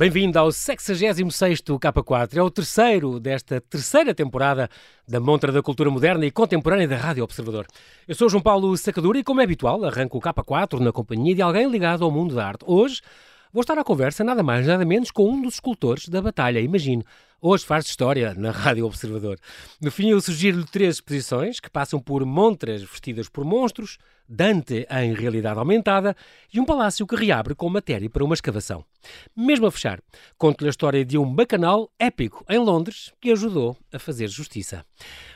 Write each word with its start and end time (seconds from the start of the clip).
Bem-vindo 0.00 0.38
ao 0.38 0.48
66º 0.48 1.78
K4. 1.78 2.38
É 2.38 2.42
o 2.42 2.50
terceiro 2.50 3.20
desta 3.20 3.60
terceira 3.60 4.14
temporada 4.14 4.66
da 5.06 5.20
Montra 5.20 5.52
da 5.52 5.62
Cultura 5.62 5.90
Moderna 5.90 6.24
e 6.24 6.30
Contemporânea 6.30 6.88
da 6.88 6.96
Rádio 6.96 7.22
Observador. 7.22 7.66
Eu 8.08 8.14
sou 8.14 8.26
João 8.30 8.42
Paulo 8.42 8.74
Sacadura 8.78 9.18
e, 9.18 9.22
como 9.22 9.42
é 9.42 9.44
habitual, 9.44 9.84
arranco 9.84 10.16
o 10.16 10.20
K4 10.22 10.80
na 10.80 10.90
companhia 10.90 11.34
de 11.34 11.42
alguém 11.42 11.70
ligado 11.70 12.02
ao 12.02 12.10
mundo 12.10 12.34
da 12.34 12.46
arte. 12.46 12.64
Hoje 12.66 13.02
vou 13.52 13.60
estar 13.60 13.76
à 13.76 13.84
conversa 13.84 14.24
nada 14.24 14.42
mais 14.42 14.66
nada 14.66 14.86
menos 14.86 15.10
com 15.10 15.30
um 15.30 15.42
dos 15.42 15.56
escultores 15.56 16.08
da 16.08 16.22
batalha, 16.22 16.60
imagino. 16.60 17.04
Hoje 17.38 17.66
faz 17.66 17.84
história 17.84 18.32
na 18.32 18.52
Rádio 18.52 18.86
Observador. 18.86 19.38
No 19.82 19.90
fim, 19.90 20.08
eu 20.08 20.20
sugiro-lhe 20.22 20.64
três 20.64 20.94
exposições 20.94 21.60
que 21.60 21.68
passam 21.68 22.00
por 22.00 22.24
montras 22.24 22.82
vestidas 22.82 23.28
por 23.28 23.44
monstros, 23.44 23.98
Dante 24.32 24.86
em 24.88 25.12
realidade 25.12 25.58
aumentada 25.58 26.14
e 26.54 26.60
um 26.60 26.64
palácio 26.64 27.04
que 27.04 27.16
reabre 27.16 27.52
com 27.52 27.68
matéria 27.68 28.08
para 28.08 28.24
uma 28.24 28.34
escavação. 28.34 28.84
Mesmo 29.36 29.66
a 29.66 29.72
fechar, 29.72 30.00
conto-lhe 30.38 30.68
a 30.68 30.70
história 30.70 31.04
de 31.04 31.18
um 31.18 31.34
bacanal 31.34 31.90
épico 31.98 32.44
em 32.48 32.58
Londres 32.58 33.12
que 33.20 33.32
ajudou 33.32 33.76
a 33.92 33.98
fazer 33.98 34.28
justiça. 34.28 34.86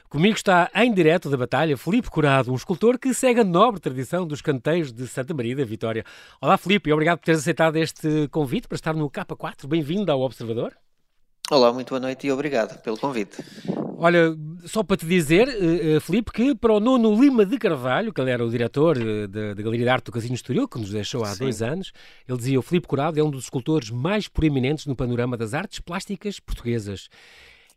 Comigo 0.08 0.36
está 0.36 0.70
em 0.76 0.94
direto 0.94 1.28
da 1.28 1.36
batalha 1.36 1.76
Felipe 1.76 2.08
Curado, 2.08 2.52
um 2.52 2.54
escultor 2.54 2.96
que 2.96 3.12
segue 3.12 3.40
a 3.40 3.44
nobre 3.44 3.80
tradição 3.80 4.24
dos 4.24 4.40
canteiros 4.40 4.92
de 4.92 5.08
Santa 5.08 5.34
Maria 5.34 5.56
da 5.56 5.64
Vitória. 5.64 6.04
Olá 6.40 6.56
Felipe, 6.56 6.92
obrigado 6.92 7.18
por 7.18 7.24
teres 7.24 7.40
aceitado 7.40 7.74
este 7.76 8.28
convite 8.28 8.68
para 8.68 8.76
estar 8.76 8.94
no 8.94 9.10
K4. 9.10 9.66
Bem-vindo 9.66 10.12
ao 10.12 10.20
Observador. 10.20 10.72
Olá, 11.54 11.72
muito 11.72 11.90
boa 11.90 12.00
noite 12.00 12.26
e 12.26 12.32
obrigado 12.32 12.82
pelo 12.82 12.98
convite. 12.98 13.36
Olha, 13.96 14.36
só 14.64 14.82
para 14.82 14.96
te 14.96 15.06
dizer, 15.06 15.46
uh, 15.46 16.00
Filipe, 16.00 16.32
que 16.32 16.52
para 16.52 16.72
o 16.72 16.80
Nuno 16.80 17.14
Lima 17.14 17.46
de 17.46 17.56
Carvalho, 17.58 18.12
que 18.12 18.20
ele 18.20 18.32
era 18.32 18.44
o 18.44 18.50
diretor 18.50 18.98
da, 19.28 19.54
da, 19.54 19.62
Galeria 19.62 19.86
de 19.86 19.88
Arte 19.88 20.06
do 20.06 20.12
Casino 20.12 20.34
Estoril, 20.34 20.66
que 20.66 20.80
nos 20.80 20.90
deixou 20.90 21.22
há 21.22 21.28
Sim. 21.28 21.44
dois 21.44 21.62
anos, 21.62 21.92
ele 22.28 22.36
dizia 22.36 22.58
o 22.58 22.62
Filipe 22.62 22.88
Curado 22.88 23.20
é 23.20 23.22
um 23.22 23.30
dos 23.30 23.44
escultores 23.44 23.88
mais 23.88 24.26
proeminentes 24.26 24.84
no 24.86 24.96
panorama 24.96 25.36
das 25.36 25.54
artes 25.54 25.78
plásticas 25.78 26.40
portuguesas. 26.40 27.08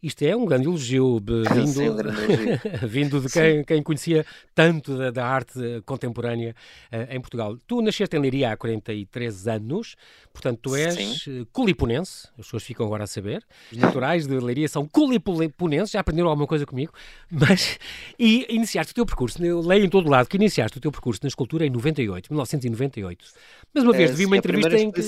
Isto 0.01 0.23
é 0.23 0.35
um 0.35 0.45
grande 0.45 0.67
elogio, 0.67 1.17
vindo, 1.53 1.67
Sim, 1.67 1.89
um 1.89 1.95
grande 1.95 2.21
elogio. 2.23 2.59
vindo 2.87 3.19
de 3.19 3.29
quem, 3.29 3.63
quem, 3.63 3.81
conhecia 3.81 4.25
tanto 4.53 4.95
da, 4.95 5.09
da 5.09 5.25
arte 5.25 5.59
contemporânea 5.85 6.55
uh, 6.91 7.15
em 7.15 7.19
Portugal. 7.19 7.57
Tu 7.65 7.81
nasceste 7.81 8.15
em 8.15 8.19
Leiria 8.19 8.51
há 8.51 8.57
43 8.57 9.47
anos, 9.47 9.95
portanto 10.31 10.59
tu 10.61 10.75
és 10.75 10.93
Sim. 10.93 11.41
Eh, 11.41 11.45
culiponense, 11.51 12.27
as 12.37 12.45
pessoas 12.45 12.63
ficam 12.63 12.85
agora 12.85 13.05
a 13.05 13.07
saber. 13.07 13.43
Os 13.71 13.77
naturais 13.77 14.27
de 14.27 14.39
Leiria 14.39 14.67
são 14.67 14.87
culiponenses, 14.87 15.91
já 15.91 15.99
aprenderam 15.99 16.29
alguma 16.29 16.47
coisa 16.47 16.65
comigo, 16.65 16.93
mas... 17.31 17.79
E 18.19 18.45
iniciaste 18.49 18.91
o 18.91 18.95
teu 18.95 19.05
percurso, 19.05 19.43
eu 19.43 19.61
leio 19.61 19.85
em 19.85 19.89
todo 19.89 20.09
lado 20.09 20.27
que 20.27 20.37
iniciaste 20.37 20.77
o 20.77 20.81
teu 20.81 20.91
percurso 20.91 21.21
na 21.23 21.27
escultura 21.27 21.65
em 21.65 21.69
98, 21.69 22.31
1998. 22.31 23.25
Mas 23.73 23.83
uma 23.83 23.93
vez 23.93 24.11
é, 24.11 24.13
vi 24.13 24.25
uma 24.25 24.37
entrevista 24.37 24.77
em 24.77 24.91
que... 24.91 25.01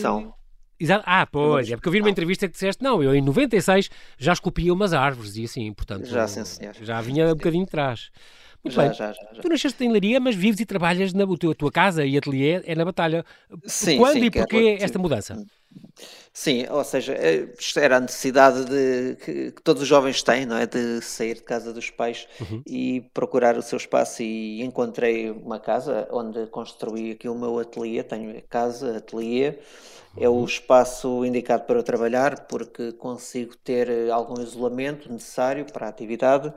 Exato. 0.79 1.03
Ah, 1.05 1.25
pois, 1.25 1.69
é 1.69 1.75
porque 1.75 1.87
eu 1.89 1.91
vi 1.91 1.99
numa 1.99 2.09
entrevista 2.09 2.47
que 2.47 2.53
disseste, 2.53 2.81
não, 2.83 3.03
eu 3.03 3.13
em 3.13 3.21
96 3.21 3.89
já 4.17 4.33
esculpia 4.33 4.73
umas 4.73 4.93
árvores 4.93 5.35
e 5.35 5.43
assim, 5.43 5.73
portanto. 5.73 6.05
Já, 6.05 6.27
sim, 6.27 6.45
senhor. 6.45 6.73
Já 6.81 7.01
vinha 7.01 7.27
um 7.27 7.35
bocadinho 7.35 7.65
de 7.65 7.71
trás. 7.71 8.09
Muito 8.63 8.75
já, 8.75 8.83
bem. 8.83 8.93
Já, 8.93 9.13
já. 9.13 9.41
Tu 9.41 9.49
nasceste 9.49 9.83
em 9.83 9.91
Leiria, 9.91 10.19
mas 10.19 10.35
vives 10.35 10.59
e 10.59 10.65
trabalhas 10.65 11.13
na 11.13 11.25
tua, 11.37 11.55
tua 11.55 11.71
casa 11.71 12.05
e 12.05 12.17
ateliê 12.17 12.61
é 12.65 12.75
na 12.75 12.85
Batalha. 12.85 13.25
Sim, 13.65 13.97
Quando 13.97 14.13
sim, 14.13 14.25
e 14.25 14.31
porquê 14.31 14.77
é, 14.79 14.83
esta 14.83 14.99
mudança? 14.99 15.35
Sim, 15.35 15.45
ou 16.71 16.83
seja, 16.83 17.13
é, 17.13 17.47
era 17.77 17.97
a 17.97 17.99
necessidade 17.99 18.65
de, 18.65 19.15
que, 19.17 19.51
que, 19.51 19.61
todos 19.61 19.81
os 19.81 19.87
jovens 19.87 20.23
têm, 20.23 20.45
não 20.45 20.57
é? 20.57 20.65
De 20.65 21.01
sair 21.01 21.35
de 21.35 21.43
casa 21.43 21.73
dos 21.73 21.89
pais 21.89 22.27
uhum. 22.39 22.61
e 22.65 23.01
procurar 23.13 23.57
o 23.57 23.61
seu 23.61 23.77
espaço. 23.77 24.23
E 24.23 24.61
encontrei 24.63 25.29
uma 25.29 25.59
casa 25.59 26.07
onde 26.11 26.47
construí 26.47 27.11
aqui 27.11 27.27
o 27.27 27.35
meu 27.35 27.59
ateliê. 27.59 28.03
Tenho 28.03 28.41
casa, 28.49 28.97
ateliê 28.97 29.59
é 30.17 30.27
o 30.27 30.43
espaço 30.43 31.23
indicado 31.23 31.63
para 31.63 31.77
eu 31.77 31.83
trabalhar 31.83 32.47
porque 32.47 32.91
consigo 32.93 33.55
ter 33.57 33.89
eh, 33.89 34.09
algum 34.09 34.41
isolamento 34.41 35.11
necessário 35.11 35.65
para 35.65 35.85
a 35.85 35.89
atividade 35.89 36.51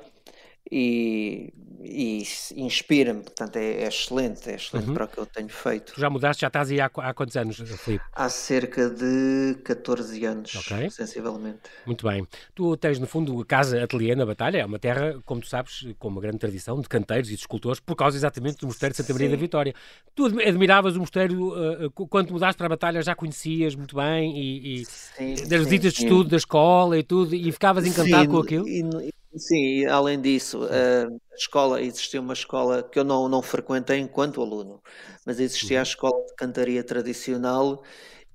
e, 0.75 1.53
e 1.83 2.27
inspira-me, 2.57 3.21
portanto 3.21 3.57
é, 3.57 3.83
é, 3.83 3.89
excelente, 3.89 4.49
é 4.49 4.55
excelente 4.55 4.89
uhum. 4.89 4.95
para 4.95 5.05
o 5.05 5.09
que 5.09 5.19
eu 5.19 5.27
tenho 5.27 5.51
feito. 5.51 5.93
Tu 5.93 6.01
já 6.01 6.09
mudaste, 6.09 6.41
já 6.41 6.47
estás 6.47 6.71
aí 6.71 6.81
há, 6.81 6.87
há 6.87 7.13
quantos 7.13 7.37
anos, 7.37 7.59
Filipe? 7.59 8.03
Há 8.11 8.29
cerca 8.31 8.89
de 8.89 9.59
14 9.65 10.25
anos, 10.25 10.55
okay. 10.55 10.89
sensivelmente. 10.89 11.61
Muito 11.85 12.09
bem. 12.09 12.27
Tu 12.55 12.75
tens, 12.79 12.99
no 12.99 13.07
fundo, 13.07 13.45
casa 13.45 13.85
ateliê 13.85 14.15
na 14.15 14.25
Batalha, 14.25 14.59
é 14.59 14.65
uma 14.65 14.79
terra, 14.79 15.21
como 15.27 15.43
tu 15.43 15.49
sabes, 15.49 15.87
com 15.99 16.09
uma 16.09 16.23
grande 16.23 16.39
tradição 16.39 16.81
de 16.81 16.89
canteiros 16.89 17.29
e 17.29 17.35
de 17.35 17.41
escultores, 17.41 17.79
por 17.79 17.95
causa 17.95 18.17
exatamente 18.17 18.57
do 18.59 18.67
Mosteiro 18.67 18.95
de 18.95 18.97
Santa 18.97 19.13
Maria 19.13 19.29
Sim. 19.29 19.35
da 19.35 19.41
Vitória. 19.41 19.75
Tu 20.15 20.25
admiravas 20.25 20.97
o 20.97 21.01
Mosteiro, 21.01 21.85
uh, 21.85 21.91
quando 21.91 22.33
mudaste 22.33 22.57
para 22.57 22.67
a 22.67 22.71
Batalha, 22.71 23.03
já 23.03 23.15
conhecias 23.15 23.75
muito 23.75 23.95
bem 23.97 24.39
e, 24.39 24.81
e 24.81 24.85
sim, 24.87 25.35
das 25.47 25.65
visitas 25.65 25.93
de 25.93 26.05
estudo 26.05 26.31
da 26.31 26.37
escola 26.39 26.99
e 26.99 27.03
tudo, 27.03 27.35
e 27.35 27.53
ficavas 27.53 27.85
encantado 27.85 28.31
com 28.31 28.39
aquilo? 28.39 28.67
E, 28.67 29.13
Sim, 29.37 29.87
além 29.87 30.21
disso, 30.21 30.67
eh, 30.71 31.07
a 31.33 31.35
escola, 31.35 31.81
existia 31.81 32.21
uma 32.21 32.35
escola 32.35 32.83
que 32.83 32.99
eu 32.99 33.05
não, 33.05 33.29
não 33.29 33.41
frequentei 33.41 33.99
enquanto 33.99 34.43
aluno, 34.43 34.83
mas 35.25 35.41
existia 35.41 35.79
a 35.79 35.81
uhum. 35.81 35.83
escola 35.85 36.27
de 36.27 36.35
cantaria 36.35 36.85
tradicional 36.85 37.83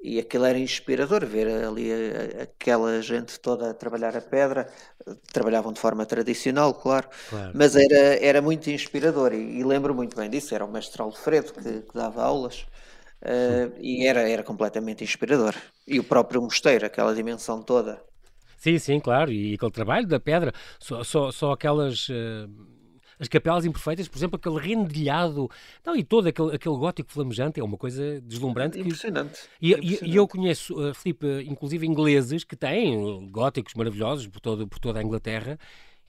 e 0.01 0.19
aquilo 0.19 0.45
era 0.45 0.57
inspirador 0.57 1.25
ver 1.25 1.47
ali 1.47 1.91
aquela 2.41 3.01
gente 3.01 3.39
toda 3.39 3.71
a 3.71 3.73
trabalhar 3.73 4.15
a 4.15 4.21
pedra, 4.21 4.67
trabalhavam 5.31 5.71
de 5.71 5.79
forma 5.79 6.05
tradicional, 6.05 6.73
claro, 6.73 7.07
claro. 7.29 7.51
mas 7.53 7.75
era, 7.75 8.23
era 8.23 8.41
muito 8.41 8.69
inspirador 8.69 9.33
e, 9.33 9.59
e, 9.59 9.63
lembro 9.63 9.93
muito 9.93 10.15
bem 10.15 10.29
disso, 10.29 10.53
era 10.53 10.65
o 10.65 10.71
mestre 10.71 11.01
Alfredo 11.01 11.53
que, 11.53 11.81
que 11.81 11.93
dava 11.93 12.23
aulas 12.23 12.65
uh, 13.21 13.73
e 13.79 14.05
era, 14.05 14.27
era 14.27 14.43
completamente 14.43 15.03
inspirador. 15.03 15.55
E 15.85 15.99
o 15.99 16.03
próprio 16.03 16.41
mosteiro, 16.41 16.85
aquela 16.85 17.13
dimensão 17.13 17.61
toda. 17.61 18.01
Sim, 18.57 18.77
sim, 18.79 18.99
claro. 18.99 19.31
E 19.31 19.53
aquele 19.53 19.71
trabalho 19.71 20.07
da 20.07 20.19
pedra, 20.19 20.51
só, 20.79 21.03
só, 21.03 21.31
só 21.31 21.51
aquelas. 21.53 22.09
Uh, 22.09 22.77
as 23.19 23.27
capelas 23.27 23.65
imperfeitas, 23.65 24.07
por 24.07 24.17
exemplo, 24.19 24.35
aquele 24.35 24.59
rendilhado, 24.59 25.49
não, 25.83 25.95
e 25.95 26.03
todo 26.03 26.27
aquele, 26.27 26.55
aquele 26.55 26.75
gótico 26.75 27.11
flamejante, 27.11 27.59
é 27.59 27.63
uma 27.63 27.77
coisa 27.77 28.21
deslumbrante. 28.21 28.79
Impressionante. 28.79 29.39
Que, 29.59 29.65
e, 29.65 29.71
impressionante. 29.71 30.11
E, 30.11 30.15
eu 30.15 30.27
conheço, 30.27 30.75
uh, 30.75 30.93
Filipe, 30.93 31.25
inclusive 31.47 31.87
ingleses 31.87 32.43
que 32.43 32.55
têm 32.55 33.27
góticos 33.31 33.73
maravilhosos 33.73 34.27
por, 34.27 34.39
todo, 34.39 34.67
por 34.67 34.77
toda 34.77 34.99
a 34.99 35.03
Inglaterra 35.03 35.57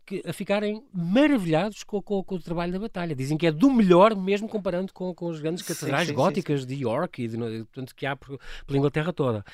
que, 0.09 0.23
a 0.27 0.33
ficarem 0.33 0.83
maravilhados 0.91 1.85
com, 1.85 2.01
com, 2.01 2.25
com, 2.25 2.37
o 2.37 2.41
trabalho 2.41 2.73
da 2.73 2.79
batalha. 2.79 3.15
Dizem 3.15 3.37
que 3.37 3.47
é 3.47 3.53
do 3.53 3.71
melhor, 3.71 4.17
mesmo 4.17 4.49
comparando 4.49 4.91
com, 4.93 5.15
com 5.15 5.29
as 5.29 5.39
grandes 5.39 5.63
catedrais 5.63 6.09
sim, 6.09 6.15
sim, 6.15 6.17
góticas 6.17 6.63
sim, 6.63 6.67
de 6.67 6.75
York 6.83 7.23
e 7.23 7.29
de, 7.29 7.37
portanto, 7.37 7.95
que 7.95 8.07
há 8.07 8.17
por, 8.17 8.41
pela 8.67 8.79
Inglaterra 8.79 9.13
toda. 9.13 9.45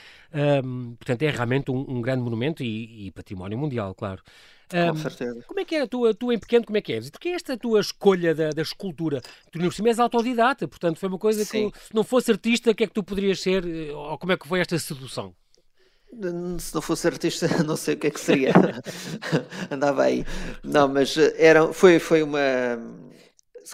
Um, 0.64 0.94
portanto, 0.94 1.22
é 1.22 1.30
realmente 1.30 1.72
um, 1.72 1.84
um 1.88 2.00
grande 2.00 2.22
monumento 2.22 2.62
e, 2.62 3.06
e, 3.06 3.10
património 3.10 3.58
mundial, 3.58 3.94
claro. 3.96 4.22
Um, 4.72 4.90
com 4.90 4.96
certeza. 4.96 5.42
Como 5.42 5.58
é 5.58 5.64
que 5.64 5.74
é 5.74 5.82
a 5.82 5.86
tua, 5.88 6.14
tu 6.14 6.32
em 6.32 6.38
pequeno, 6.38 6.64
como 6.64 6.78
é 6.78 6.80
que 6.80 6.92
és? 6.92 7.10
Porque 7.10 7.30
é 7.30 7.32
esta 7.32 7.56
tua 7.56 7.80
escolha 7.80 8.32
da, 8.32 8.50
da 8.50 8.62
escultura? 8.62 9.20
Tu, 9.50 9.58
no 9.58 9.72
cima, 9.72 9.88
és 9.88 9.98
autodidata, 9.98 10.68
portanto, 10.68 10.98
foi 10.98 11.08
uma 11.08 11.18
coisa 11.18 11.44
que, 11.44 11.48
se 11.48 11.94
não 11.94 12.04
fosse 12.04 12.30
artista, 12.30 12.70
o 12.70 12.74
que 12.74 12.84
é 12.84 12.86
que 12.86 12.94
tu 12.94 13.02
poderias 13.02 13.40
ser? 13.40 13.64
Ou 13.92 14.16
como 14.16 14.32
é 14.32 14.36
que 14.36 14.46
foi 14.46 14.60
esta 14.60 14.78
sedução? 14.78 15.34
Se 16.58 16.74
não 16.74 16.82
fosse 16.82 17.06
artista, 17.06 17.46
não 17.64 17.76
sei 17.76 17.94
o 17.94 17.96
que 17.96 18.06
é 18.08 18.10
que 18.10 18.20
seria. 18.20 18.52
Andava 19.70 20.04
aí. 20.04 20.24
Não, 20.62 20.88
mas 20.88 21.16
eh, 21.16 21.34
era, 21.38 21.72
foi, 21.72 21.98
foi 21.98 22.22
uma 22.22 22.40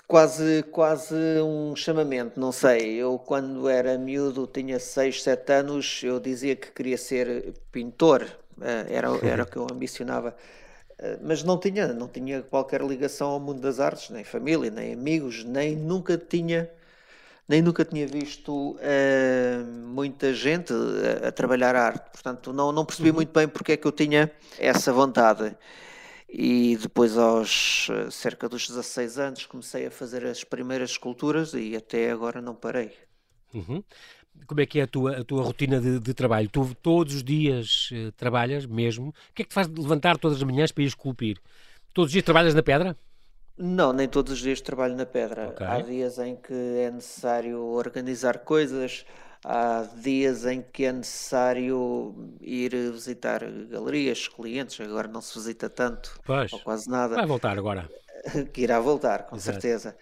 quase, 0.07 0.63
quase 0.71 1.15
um 1.43 1.75
chamamento, 1.75 2.39
não 2.39 2.53
sei. 2.53 2.95
Eu, 2.97 3.19
quando 3.19 3.69
era 3.69 3.99
miúdo, 3.99 4.47
tinha 4.47 4.79
6, 4.79 5.23
7 5.23 5.53
anos, 5.53 6.01
eu 6.05 6.21
dizia 6.21 6.55
que 6.57 6.71
queria 6.73 6.99
ser 6.99 7.55
pintor, 7.73 8.27
eh, 8.61 8.87
era, 8.89 9.09
era 9.23 9.43
o 9.45 9.47
que 9.47 9.57
eu 9.57 9.67
ambicionava. 9.71 10.37
Eh, 10.99 11.19
mas 11.23 11.43
não 11.43 11.59
tinha, 11.59 11.89
não 11.89 12.09
tinha 12.09 12.43
qualquer 12.43 12.83
ligação 12.83 13.31
ao 13.31 13.41
mundo 13.41 13.61
das 13.61 13.81
artes, 13.81 14.11
nem 14.11 14.25
família, 14.25 14.71
nem 14.71 14.93
amigos, 14.93 15.45
nem 15.45 15.77
nunca 15.77 16.17
tinha 16.19 16.71
nem 17.51 17.61
nunca 17.61 17.85
tinha 17.85 18.07
visto 18.07 18.77
uh, 18.77 19.65
muita 19.85 20.33
gente 20.33 20.73
a, 20.73 21.29
a, 21.29 21.33
trabalhar 21.33 21.75
arte, 21.75 22.09
portanto 22.13 22.53
não, 22.53 22.71
não 22.71 22.85
percebi 22.85 23.11
uhum. 23.11 23.17
muito 23.17 23.33
bem 23.33 23.49
porque 23.49 23.73
é 23.73 23.77
que 23.77 23.85
eu 23.85 23.91
tinha 23.91 24.31
essa 24.57 24.93
vontade. 24.93 25.57
E 26.33 26.79
depois, 26.81 27.19
aos 27.19 27.89
uh, 27.89 28.09
cerca 28.09 28.49
dos 28.49 28.69
16 28.69 29.19
anos, 29.19 29.47
comecei 29.47 29.85
a 29.87 29.91
fazer 29.91 30.25
as 30.27 30.45
primeiras 30.45 30.91
esculturas 30.93 31.53
e 31.53 31.75
até 31.75 32.13
agora 32.13 32.41
não 32.41 32.55
parei. 32.55 32.93
Uhum. 33.53 33.83
Como 34.47 34.61
é 34.61 34.67
que 34.67 34.79
é 34.79 34.85
a 34.85 34.87
tua, 34.87 35.19
a 35.19 35.25
tua 35.25 35.43
rotina 35.43 35.81
de, 35.81 35.99
de 35.99 36.15
trabalho? 36.15 36.49
Tu 36.49 36.73
todos 36.81 37.17
os 37.17 37.25
dias 37.25 37.91
uh, 37.91 38.13
trabalhas 38.13 38.65
mesmo? 38.65 39.09
O 39.09 39.35
que 39.35 39.43
é 39.43 39.45
que 39.45 39.51
te 39.51 39.55
faz 39.55 39.67
levantar 39.67 40.17
todas 40.19 40.37
as 40.37 40.43
manhãs 40.45 40.71
para 40.71 40.85
ir 40.85 40.87
esculpir? 40.87 41.37
Todos 41.93 42.11
os 42.11 42.13
dias 42.13 42.25
trabalhas 42.25 42.55
na 42.55 42.63
pedra? 42.63 42.97
Não, 43.63 43.93
nem 43.93 44.09
todos 44.09 44.33
os 44.33 44.39
dias 44.39 44.61
trabalho 44.63 44.97
na 44.97 45.05
pedra. 45.05 45.49
Okay. 45.49 45.67
Há 45.67 45.81
dias 45.81 46.19
em 46.19 46.35
que 46.35 46.55
é 46.55 46.91
necessário 46.91 47.63
organizar 47.63 48.39
coisas, 48.39 49.05
há 49.45 49.87
dias 49.97 50.47
em 50.47 50.63
que 50.63 50.87
é 50.87 50.93
necessário 50.93 52.15
ir 52.41 52.71
visitar 52.91 53.45
galerias, 53.69 54.29
clientes, 54.29 54.81
agora 54.81 55.09
não 55.09 55.21
se 55.21 55.39
visita 55.39 55.69
tanto, 55.69 56.19
pois. 56.25 56.51
ou 56.55 56.61
quase 56.61 56.89
nada. 56.89 57.17
Vai 57.17 57.27
voltar 57.27 57.59
agora. 57.59 57.87
que 58.51 58.63
irá 58.63 58.81
voltar, 58.81 59.27
com 59.27 59.37
Exato. 59.37 59.61
certeza. 59.61 59.95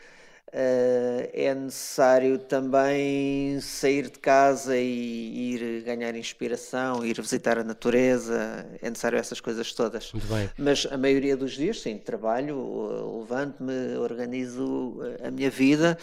Uh, 0.49 1.29
é 1.35 1.55
necessário 1.55 2.39
também 2.39 3.61
sair 3.61 4.05
de 4.11 4.19
casa 4.19 4.75
e 4.79 5.53
ir 5.55 5.83
ganhar 5.83 6.17
inspiração, 6.17 7.05
ir 7.05 7.21
visitar 7.21 7.59
a 7.59 7.65
natureza, 7.65 8.67
é 8.81 8.89
necessário 8.89 9.19
essas 9.19 9.41
coisas 9.41 9.73
todas. 9.75 10.11
Muito 10.13 10.27
bem. 10.27 10.49
Mas 10.57 10.87
a 10.91 10.97
maioria 10.97 11.37
dos 11.37 11.53
dias, 11.53 11.83
sim, 11.83 11.99
trabalho, 11.99 13.19
levanto-me, 13.21 13.97
organizo 13.99 15.01
a 15.23 15.31
minha 15.31 15.51
vida 15.51 15.99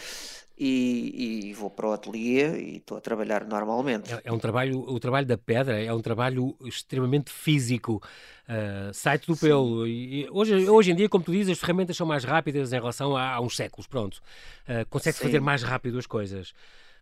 e, 0.58 1.48
e, 1.48 1.52
vou 1.52 1.68
para 1.68 1.88
o 1.88 1.92
ateliê 1.92 2.58
e 2.58 2.76
estou 2.78 2.96
a 2.96 3.00
trabalhar 3.00 3.44
normalmente. 3.44 4.12
É, 4.12 4.22
é, 4.24 4.32
um 4.32 4.38
trabalho, 4.38 4.78
o 4.80 4.98
trabalho 4.98 5.26
da 5.26 5.36
pedra 5.36 5.82
é 5.82 5.92
um 5.92 6.00
trabalho 6.00 6.56
extremamente 6.64 7.30
físico, 7.30 8.02
uh, 8.48 8.92
sai-te 8.94 9.26
do 9.26 9.36
pelo. 9.36 9.86
E, 9.86 10.26
hoje, 10.30 10.68
hoje 10.68 10.92
em 10.92 10.94
dia, 10.94 11.08
como 11.08 11.22
tu 11.22 11.32
dizes, 11.32 11.52
as 11.52 11.58
ferramentas 11.58 11.96
são 11.96 12.06
mais 12.06 12.24
rápidas 12.24 12.72
em 12.72 12.76
relação 12.76 13.16
a, 13.16 13.34
a 13.34 13.40
uns 13.40 13.54
séculos, 13.54 13.86
pronto. 13.86 14.22
Uh, 14.66 14.86
Consegue-se 14.88 15.22
fazer 15.22 15.40
mais 15.40 15.62
rápido 15.62 15.98
as 15.98 16.06
coisas. 16.06 16.54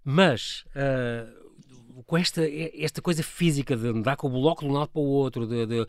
Mas 0.04 0.64
uh, 0.76 1.44
com 2.06 2.17
esta, 2.17 2.43
esta 2.76 3.00
coisa 3.00 3.23
física 3.23 3.76
de 3.76 3.88
andar 3.88 4.17
com 4.17 4.26
o 4.26 4.31
bloco 4.31 4.64
de 4.64 4.70
um 4.70 4.73
lado 4.73 4.88
para 4.88 5.00
o 5.00 5.05
outro, 5.05 5.46
de, 5.46 5.67
de, 5.67 5.81
uh, 5.81 5.87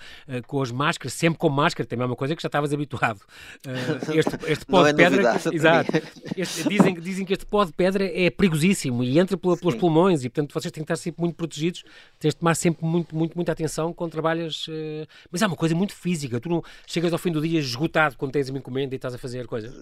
com 0.48 0.62
as 0.62 0.72
máscaras, 0.72 1.14
sempre 1.14 1.40
com 1.40 1.50
máscara, 1.50 1.88
também 1.88 2.04
é 2.04 2.08
uma 2.08 2.16
coisa 2.16 2.36
que 2.36 2.42
já 2.42 2.48
estavas 2.48 2.74
habituado. 2.74 3.20
Uh, 3.66 4.12
este, 4.18 4.52
este 4.52 4.66
pó 4.66 4.84
de 4.84 4.90
é 4.90 4.94
pedra. 4.94 5.36
exato. 5.52 5.92
Este, 6.36 6.70
dizem, 6.70 6.94
dizem 7.00 7.26
que 7.26 7.34
este 7.34 7.46
pó 7.46 7.66
de 7.66 7.74
pedra 7.74 8.06
é 8.06 8.30
perigosíssimo 8.30 9.04
e 9.04 9.18
entra 9.20 9.38
pela, 9.38 9.58
pelos 9.58 9.76
pulmões 9.76 10.24
e, 10.24 10.30
portanto, 10.30 10.54
vocês 10.54 10.72
têm 10.72 10.84
que 10.84 10.92
estar 10.92 11.02
sempre 11.02 11.22
muito 11.22 11.36
protegidos, 11.36 11.84
tens 12.20 12.34
de 12.34 12.40
tomar 12.40 12.56
sempre 12.56 12.86
muito, 12.86 13.16
muito, 13.16 13.36
muita 13.36 13.52
atenção 13.52 13.94
quando 13.94 14.12
trabalhas. 14.12 14.68
Uh, 14.68 15.08
mas 15.32 15.42
é 15.42 15.48
uma 15.48 15.56
coisa 15.56 15.76
muito 15.76 15.94
física. 15.94 16.40
Tu 16.40 16.50
não 16.50 16.64
chegas 16.86 17.14
ao 17.14 17.20
fim 17.20 17.32
do 17.32 17.42
dia 17.42 17.60
esgotado 17.60 18.16
quando 18.18 18.32
tens 18.32 18.50
uma 18.50 18.60
encomenda 18.60 18.94
e 18.94 18.98
estás 18.98 19.14
a 19.14 19.18
fazer 19.18 19.48
coisa. 19.48 19.74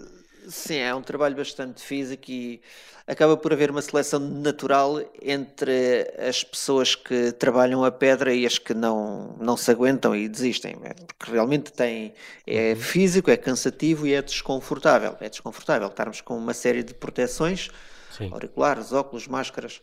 Sim, 0.48 0.78
é 0.78 0.94
um 0.94 1.02
trabalho 1.02 1.36
bastante 1.36 1.82
físico 1.82 2.30
e 2.30 2.62
acaba 3.06 3.36
por 3.36 3.54
haver 3.54 3.70
uma 3.72 3.82
seleção 3.82 4.20
natural 4.20 5.00
entre 5.22 6.12
as 6.18 6.44
pessoas 6.44 6.96
que 6.96 7.32
trabalham 7.34 7.84
a 7.84 7.92
pedra 7.92 8.34
e 8.34 8.46
as 8.46 8.58
que 8.58 8.74
não, 8.74 9.36
não 9.40 9.58
se 9.58 9.72
aguentam 9.72 10.16
e 10.16 10.28
desistem, 10.28 10.76
é, 10.84 10.94
porque 10.94 11.32
realmente 11.32 11.72
tem, 11.72 12.14
é 12.46 12.72
uhum. 12.72 12.76
físico, 12.76 13.32
é 13.32 13.38
cansativo 13.38 14.08
e 14.08 14.14
é 14.14 14.22
desconfortável. 14.22 15.18
É 15.20 15.30
desconfortável 15.30 15.88
estarmos 15.88 16.22
com 16.22 16.38
uma 16.38 16.54
série 16.54 16.84
de 16.84 16.94
proteções, 16.94 17.70
Sim. 18.12 18.30
auriculares, 18.32 18.92
óculos, 18.94 19.28
máscaras, 19.28 19.82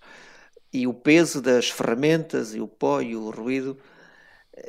e 0.72 0.86
o 0.86 0.94
peso 0.94 1.42
das 1.42 1.68
ferramentas 1.68 2.54
e 2.54 2.60
o 2.60 2.68
pó 2.68 3.00
e 3.00 3.16
o 3.16 3.30
ruído 3.30 3.76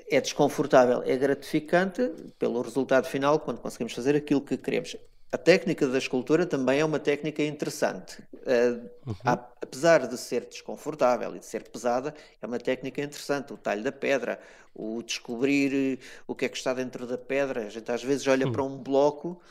é 0.10 0.22
desconfortável, 0.22 1.04
é 1.06 1.16
gratificante 1.18 2.10
pelo 2.40 2.62
resultado 2.62 3.08
final 3.08 3.40
quando 3.40 3.60
conseguimos 3.60 3.94
fazer 3.94 4.16
aquilo 4.16 4.42
que 4.42 4.58
queremos. 4.58 4.96
A 5.32 5.38
técnica 5.38 5.88
da 5.88 5.98
escultura 5.98 6.46
também 6.46 6.82
é 6.82 6.86
uma 6.86 7.00
técnica 7.00 7.42
interessante. 7.42 8.22
Uh, 8.34 8.90
uhum. 9.08 9.16
apesar 9.24 10.06
de 10.08 10.18
ser 10.18 10.46
desconfortável 10.46 11.34
e 11.36 11.40
de 11.40 11.46
ser 11.46 11.70
pesada, 11.70 12.14
é 12.42 12.46
uma 12.46 12.60
técnica 12.60 13.02
interessante. 13.02 13.54
O 13.54 13.58
talho 13.58 13.82
da 13.82 13.94
pedra, 13.94 14.40
o 14.76 15.02
descobrir 15.02 16.00
eh, 16.00 16.06
o 16.28 16.36
que 16.36 16.46
é 16.46 16.50
que 16.50 16.58
está 16.58 16.74
dentro 16.74 17.08
da 17.08 17.18
pedra. 17.18 17.66
A 17.66 17.70
gente 17.70 17.90
às 17.90 18.04
vezes 18.04 18.28
olha 18.28 18.46
uhum. 18.46 18.52
para 18.52 18.64
um 18.64 18.78
bloco 18.78 19.42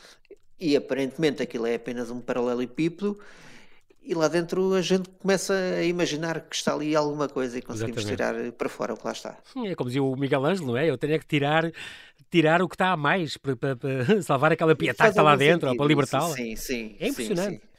e 0.59 0.77
aparentemente 0.77 1.43
aquilo 1.43 1.67
é 1.67 1.77
apenas 1.77 2.11
um 2.11 2.21
paralelepípedo 2.21 3.19
e 4.03 4.15
lá 4.15 4.29
dentro 4.29 4.75
a 4.75 4.83
gente 4.83 5.09
começa 5.11 5.53
a 5.53 5.83
imaginar 5.85 6.41
que 6.41 6.57
está 6.57 6.75
ali 6.75 6.97
alguma 6.97 7.29
coisa 7.29 7.59
e 7.59 7.63
conseguimos 7.63 8.03
Exatamente. 8.05 8.43
tirar 8.43 8.53
para 8.53 8.69
fora 8.69 8.95
o 8.95 8.97
que 8.97 9.05
lá 9.05 9.13
está. 9.13 9.37
É 9.65 9.75
como 9.75 9.89
dizia 9.89 10.03
o 10.03 10.17
Miguel 10.17 10.45
Ângelo, 10.45 10.69
não 10.69 10.77
é? 10.77 10.89
Eu 10.89 10.99
tenho 10.99 11.19
que 11.19 11.27
tirar 11.27 11.71
tirar 12.31 12.63
o 12.63 12.69
que 12.69 12.77
está 12.77 12.93
a 12.93 12.97
mais 12.97 13.37
para, 13.37 13.57
para, 13.57 13.77
para 13.77 14.23
salvar 14.23 14.53
aquela 14.53 14.75
pietá 14.77 15.05
que 15.05 15.11
está 15.11 15.23
lá 15.23 15.37
dentro, 15.37 15.69
ou 15.69 15.77
para 15.77 15.87
libertá-la. 15.87 16.35
Sim, 16.35 16.55
sim. 16.57 16.97
É 17.01 17.09
impressionante. 17.09 17.55
Sim, 17.55 17.59
sim 17.59 17.70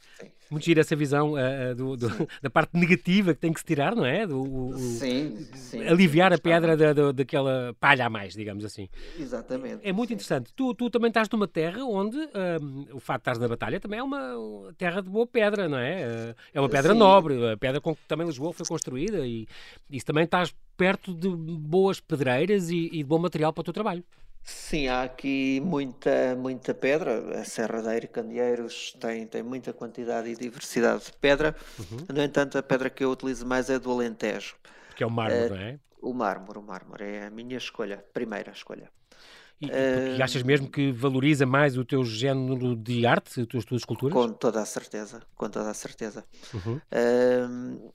muito 0.52 0.64
gira 0.64 0.80
essa 0.80 0.94
visão 0.94 1.32
uh, 1.32 1.74
do, 1.74 1.96
do, 1.96 2.08
da 2.40 2.50
parte 2.50 2.76
negativa 2.76 3.34
que 3.34 3.40
tem 3.40 3.52
que 3.52 3.60
se 3.60 3.66
tirar, 3.66 3.96
não 3.96 4.04
é? 4.04 4.26
Do, 4.26 4.42
o, 4.42 4.78
sim, 4.78 5.36
sim, 5.54 5.82
aliviar 5.84 6.32
sim, 6.32 6.36
a 6.36 6.38
pedra 6.38 6.76
da, 6.76 6.92
da, 6.92 7.12
daquela 7.12 7.74
palha 7.80 8.06
a 8.06 8.10
mais, 8.10 8.34
digamos 8.34 8.64
assim. 8.64 8.88
Exatamente. 9.18 9.80
É 9.82 9.92
muito 9.92 10.12
interessante. 10.12 10.52
Tu, 10.54 10.74
tu 10.74 10.90
também 10.90 11.08
estás 11.08 11.28
numa 11.30 11.48
terra 11.48 11.84
onde 11.84 12.18
o 12.92 13.00
fato 13.00 13.18
de 13.18 13.22
estás 13.22 13.38
na 13.38 13.48
batalha 13.48 13.80
também 13.80 13.98
é 13.98 14.02
uma 14.02 14.72
terra 14.76 15.00
de 15.00 15.08
boa 15.08 15.26
pedra, 15.26 15.68
não 15.68 15.78
é? 15.78 16.06
Uh, 16.06 16.34
é 16.54 16.60
uma 16.60 16.68
pedra 16.68 16.94
nobre, 16.94 17.52
a 17.52 17.56
pedra 17.56 17.80
com 17.80 17.94
que 17.94 18.02
também 18.06 18.26
Lisboa 18.26 18.52
foi 18.52 18.66
construída 18.66 19.26
e 19.26 19.46
isso 19.90 20.06
também 20.06 20.24
estás 20.24 20.54
perto 20.76 21.14
de 21.14 21.28
boas 21.28 22.00
pedreiras 22.00 22.70
e, 22.70 22.86
e 22.92 22.98
de 22.98 23.04
bom 23.04 23.18
material 23.18 23.52
para 23.52 23.60
o 23.60 23.64
teu 23.64 23.72
trabalho. 23.72 24.04
Sim, 24.44 24.88
há 24.88 25.02
aqui 25.02 25.60
muita, 25.60 26.34
muita 26.36 26.74
pedra. 26.74 27.40
A 27.40 27.44
Serra 27.44 27.80
de 28.00 28.08
Candeeiros 28.08 28.96
tem, 28.98 29.26
tem 29.26 29.42
muita 29.42 29.72
quantidade 29.72 30.28
e 30.28 30.36
diversidade 30.36 31.04
de 31.04 31.12
pedra. 31.12 31.54
Uhum. 31.78 32.06
No 32.12 32.22
entanto, 32.22 32.58
a 32.58 32.62
pedra 32.62 32.90
que 32.90 33.04
eu 33.04 33.10
utilizo 33.10 33.46
mais 33.46 33.70
é 33.70 33.78
do 33.78 33.90
Alentejo. 33.90 34.56
Que 34.96 35.04
é 35.04 35.06
o 35.06 35.10
mármore, 35.10 35.46
uh, 35.46 35.50
não 35.50 35.56
é? 35.56 35.78
O 36.00 36.12
mármore, 36.12 36.58
o 36.58 36.62
mármore. 36.62 37.04
É 37.04 37.26
a 37.26 37.30
minha 37.30 37.56
escolha, 37.56 38.04
primeira 38.12 38.50
escolha. 38.50 38.90
E, 39.60 39.66
uh, 39.66 40.22
achas 40.22 40.42
mesmo 40.42 40.68
que 40.68 40.90
valoriza 40.90 41.46
mais 41.46 41.78
o 41.78 41.84
teu 41.84 42.04
género 42.04 42.74
de 42.74 43.06
arte, 43.06 43.40
as 43.40 43.46
tuas, 43.46 43.64
tuas 43.64 43.82
esculturas? 43.82 44.12
Com 44.12 44.32
toda 44.32 44.60
a 44.60 44.66
certeza, 44.66 45.22
com 45.36 45.48
toda 45.48 45.70
a 45.70 45.74
certeza. 45.74 46.24
Uhum. 46.52 46.80
Uh, 46.90 47.92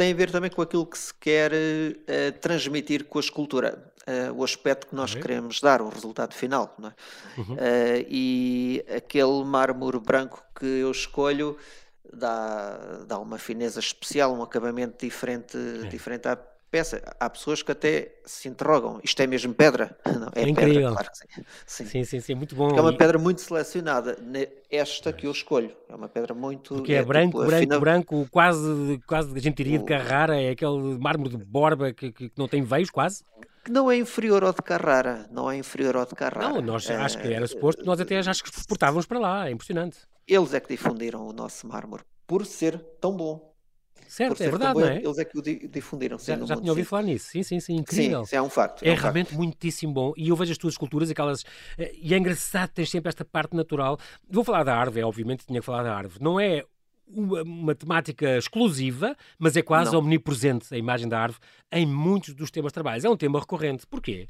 tem 0.00 0.12
a 0.12 0.16
ver 0.16 0.30
também 0.30 0.50
com 0.50 0.62
aquilo 0.62 0.86
que 0.86 0.96
se 0.96 1.12
quer 1.12 1.52
uh, 1.52 2.32
transmitir 2.40 3.04
com 3.04 3.18
a 3.18 3.20
escultura, 3.20 3.92
uh, 4.08 4.32
o 4.32 4.42
aspecto 4.42 4.86
que 4.86 4.94
nós 4.94 5.14
uhum. 5.14 5.20
queremos 5.20 5.60
dar, 5.60 5.82
o 5.82 5.90
resultado 5.90 6.32
final. 6.32 6.74
É? 6.82 7.38
Uhum. 7.38 7.52
Uh, 7.52 8.06
e 8.08 8.82
aquele 8.96 9.44
mármore 9.44 9.98
branco 9.98 10.42
que 10.58 10.64
eu 10.64 10.90
escolho 10.90 11.54
dá, 12.10 13.02
dá 13.06 13.18
uma 13.18 13.36
fineza 13.36 13.78
especial, 13.78 14.32
um 14.34 14.42
acabamento 14.42 15.04
diferente, 15.04 15.58
é. 15.84 15.86
diferente 15.88 16.26
à 16.26 16.34
peça. 16.70 17.02
Há 17.18 17.28
pessoas 17.28 17.62
que 17.62 17.72
até 17.72 18.14
se 18.24 18.48
interrogam: 18.48 19.00
isto 19.02 19.20
é 19.20 19.26
mesmo 19.26 19.52
pedra? 19.52 19.98
Não, 20.06 20.28
é, 20.34 20.42
é 20.42 20.48
incrível. 20.48 20.74
Pedra, 20.74 20.92
claro 20.92 21.08
sim. 21.66 21.84
Sim. 21.86 22.04
sim. 22.04 22.20
sim, 22.20 22.34
muito 22.34 22.54
bom. 22.54 22.76
é 22.76 22.80
uma 22.80 22.96
pedra 22.96 23.18
muito 23.18 23.40
selecionada. 23.40 24.16
Esta 24.70 25.12
que 25.12 25.26
eu 25.26 25.32
escolho 25.32 25.76
é 25.88 25.94
uma 25.94 26.08
pedra 26.08 26.34
muito. 26.34 26.74
Porque 26.74 26.92
é, 26.92 26.98
é 26.98 27.04
branco, 27.04 27.38
tipo, 27.38 27.46
branco, 27.46 27.62
fina... 27.62 27.80
branco, 27.80 28.28
quase, 28.30 29.00
quase 29.06 29.36
a 29.36 29.40
gente 29.40 29.56
diria 29.56 29.78
de 29.78 29.84
Carrara, 29.84 30.40
é 30.40 30.50
aquele 30.50 30.98
mármore 30.98 31.36
de 31.36 31.44
Borba 31.44 31.92
que, 31.92 32.12
que 32.12 32.30
não 32.36 32.46
tem 32.46 32.62
veios 32.62 32.90
quase 32.90 33.24
que 33.62 33.70
não 33.70 33.90
é 33.90 33.96
inferior 33.96 34.42
ao 34.42 34.52
de 34.52 34.62
Carrara, 34.62 35.26
não 35.30 35.50
é 35.50 35.56
inferior 35.56 35.96
ao 35.96 36.06
de 36.06 36.14
Carrara. 36.14 36.48
Não, 36.48 36.62
nós 36.62 36.88
é, 36.88 36.96
acho 36.96 37.18
que 37.18 37.32
era 37.32 37.46
suposto, 37.46 37.84
nós 37.84 38.00
até 38.00 38.18
acho 38.18 38.42
que 38.42 38.50
exportávamos 38.50 39.06
para 39.06 39.18
lá, 39.18 39.48
é 39.48 39.50
impressionante. 39.50 39.98
Eles 40.26 40.54
é 40.54 40.60
que 40.60 40.68
difundiram 40.68 41.26
o 41.26 41.32
nosso 41.32 41.66
mármore 41.66 42.02
por 42.26 42.46
ser 42.46 42.78
tão 43.00 43.16
bom. 43.16 43.49
Certo, 44.10 44.42
é 44.42 44.50
verdade, 44.50 44.80
não 44.80 44.88
é? 44.88 44.96
Eles 44.96 45.18
é 45.18 45.24
que 45.24 45.38
o 45.38 45.42
difundiram. 45.42 46.18
Já, 46.18 46.36
já 46.44 46.56
tinha 46.56 46.72
ouvido 46.72 46.84
falar 46.84 47.04
nisso. 47.04 47.30
Sim, 47.30 47.44
sim, 47.44 47.60
sim, 47.60 47.76
incrível. 47.76 48.26
Sim, 48.26 48.36
é 48.36 48.42
um 48.42 48.50
facto. 48.50 48.82
É, 48.82 48.88
é 48.88 48.92
um 48.92 48.96
realmente 48.96 49.28
facto. 49.28 49.38
muitíssimo 49.38 49.92
bom. 49.92 50.12
E 50.16 50.30
eu 50.30 50.34
vejo 50.34 50.50
as 50.50 50.58
tuas 50.58 50.74
esculturas, 50.74 51.08
aquelas. 51.08 51.44
Eh, 51.78 51.94
e 51.94 52.12
é 52.12 52.18
engraçado, 52.18 52.70
tens 52.70 52.90
sempre 52.90 53.08
esta 53.08 53.24
parte 53.24 53.54
natural. 53.54 54.00
Vou 54.28 54.42
falar 54.42 54.64
da 54.64 54.76
árvore, 54.76 55.04
obviamente 55.04 55.46
tinha 55.46 55.60
que 55.60 55.64
falar 55.64 55.84
da 55.84 55.94
árvore. 55.94 56.20
Não 56.20 56.40
é 56.40 56.64
uma, 57.06 57.42
uma, 57.42 57.72
temática 57.72 58.36
exclusiva, 58.36 59.16
mas 59.38 59.56
é 59.56 59.62
quase 59.62 59.92
não. 59.92 60.00
omnipresente 60.00 60.74
a 60.74 60.76
imagem 60.76 61.08
da 61.08 61.20
árvore 61.20 61.40
em 61.70 61.86
muitos 61.86 62.34
dos 62.34 62.50
temas 62.50 62.70
de 62.70 62.74
trabalhos. 62.74 63.04
É 63.04 63.08
um 63.08 63.16
tema 63.16 63.38
recorrente. 63.38 63.86
Porquê? 63.86 64.26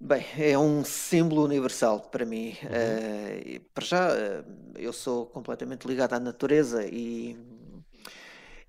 Bem, 0.00 0.24
é 0.38 0.58
um 0.58 0.82
símbolo 0.82 1.44
universal 1.44 2.00
para 2.00 2.24
mim. 2.24 2.56
Uhum. 2.62 3.56
Uh, 3.58 3.60
para 3.74 3.84
já, 3.84 4.08
uh, 4.08 4.44
eu 4.76 4.94
sou 4.94 5.26
completamente 5.26 5.86
ligado 5.86 6.14
à 6.14 6.18
natureza 6.18 6.86
e 6.86 7.36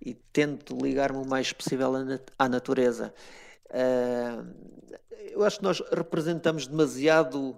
e 0.01 0.13
tento 0.13 0.77
ligar-me 0.77 1.19
o 1.19 1.25
mais 1.25 1.51
possível 1.51 1.91
à 2.37 2.49
natureza. 2.49 3.13
Uh, 3.65 4.47
eu 5.31 5.43
acho 5.43 5.57
que 5.57 5.63
nós 5.63 5.81
representamos 5.91 6.67
demasiado 6.67 7.37
uh, 7.49 7.57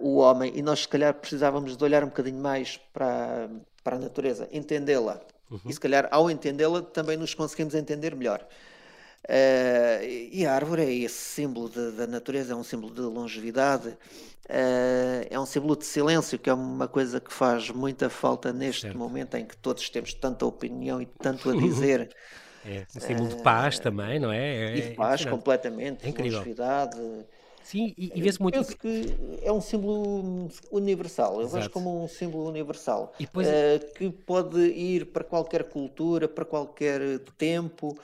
o 0.00 0.16
homem 0.16 0.52
e 0.54 0.62
nós, 0.62 0.80
se 0.80 0.88
calhar, 0.88 1.14
precisávamos 1.14 1.76
de 1.76 1.84
olhar 1.84 2.02
um 2.04 2.08
bocadinho 2.08 2.40
mais 2.40 2.78
para, 2.92 3.48
para 3.82 3.96
a 3.96 3.98
natureza, 3.98 4.48
entendê-la. 4.52 5.20
Uhum. 5.50 5.60
E, 5.66 5.72
se 5.72 5.80
calhar, 5.80 6.08
ao 6.10 6.30
entendê-la, 6.30 6.82
também 6.82 7.16
nos 7.16 7.34
conseguimos 7.34 7.74
entender 7.74 8.14
melhor. 8.14 8.46
Uh, 9.24 10.04
e 10.32 10.44
a 10.44 10.52
árvore 10.54 10.82
é 10.82 10.92
esse 10.92 11.14
símbolo 11.14 11.68
da 11.68 12.06
natureza, 12.06 12.52
é 12.52 12.56
um 12.56 12.64
símbolo 12.64 12.92
de 12.92 13.00
longevidade, 13.02 13.96
Uh, 14.52 15.24
é 15.30 15.38
um 15.38 15.46
símbolo 15.46 15.76
de 15.76 15.86
silêncio, 15.86 16.38
que 16.38 16.50
é 16.50 16.54
uma 16.54 16.88
coisa 16.88 17.20
que 17.20 17.32
faz 17.32 17.70
muita 17.70 18.10
falta 18.10 18.52
neste 18.52 18.82
certo. 18.82 18.98
momento 18.98 19.36
em 19.36 19.46
que 19.46 19.56
todos 19.56 19.88
temos 19.88 20.12
tanta 20.14 20.44
opinião 20.44 21.00
e 21.00 21.06
tanto 21.06 21.48
a 21.48 21.54
dizer. 21.56 22.10
é 22.64 22.84
um 22.94 23.00
símbolo 23.00 23.28
uh, 23.28 23.36
de 23.36 23.42
paz 23.42 23.78
também, 23.78 24.18
não 24.18 24.32
é? 24.32 24.72
é 24.72 24.76
e 24.76 24.82
de 24.82 24.94
paz, 24.94 25.24
completamente, 25.24 26.04
é 26.04 26.08
incrível. 26.08 26.38
longevidade. 26.38 26.98
Sim, 27.62 27.94
e, 27.96 28.12
e 28.14 28.20
vê-se 28.20 28.42
muito. 28.42 28.56
Penso 28.56 28.76
que 28.76 29.16
é 29.42 29.52
um 29.52 29.60
símbolo 29.60 30.50
universal, 30.72 31.36
eu 31.36 31.42
Exato. 31.42 31.54
vejo 31.54 31.70
como 31.70 32.02
um 32.02 32.08
símbolo 32.08 32.48
universal 32.48 33.14
depois... 33.18 33.46
uh, 33.46 33.94
que 33.94 34.10
pode 34.10 34.60
ir 34.60 35.06
para 35.06 35.22
qualquer 35.22 35.64
cultura, 35.64 36.26
para 36.26 36.44
qualquer 36.44 37.20
tempo. 37.38 37.96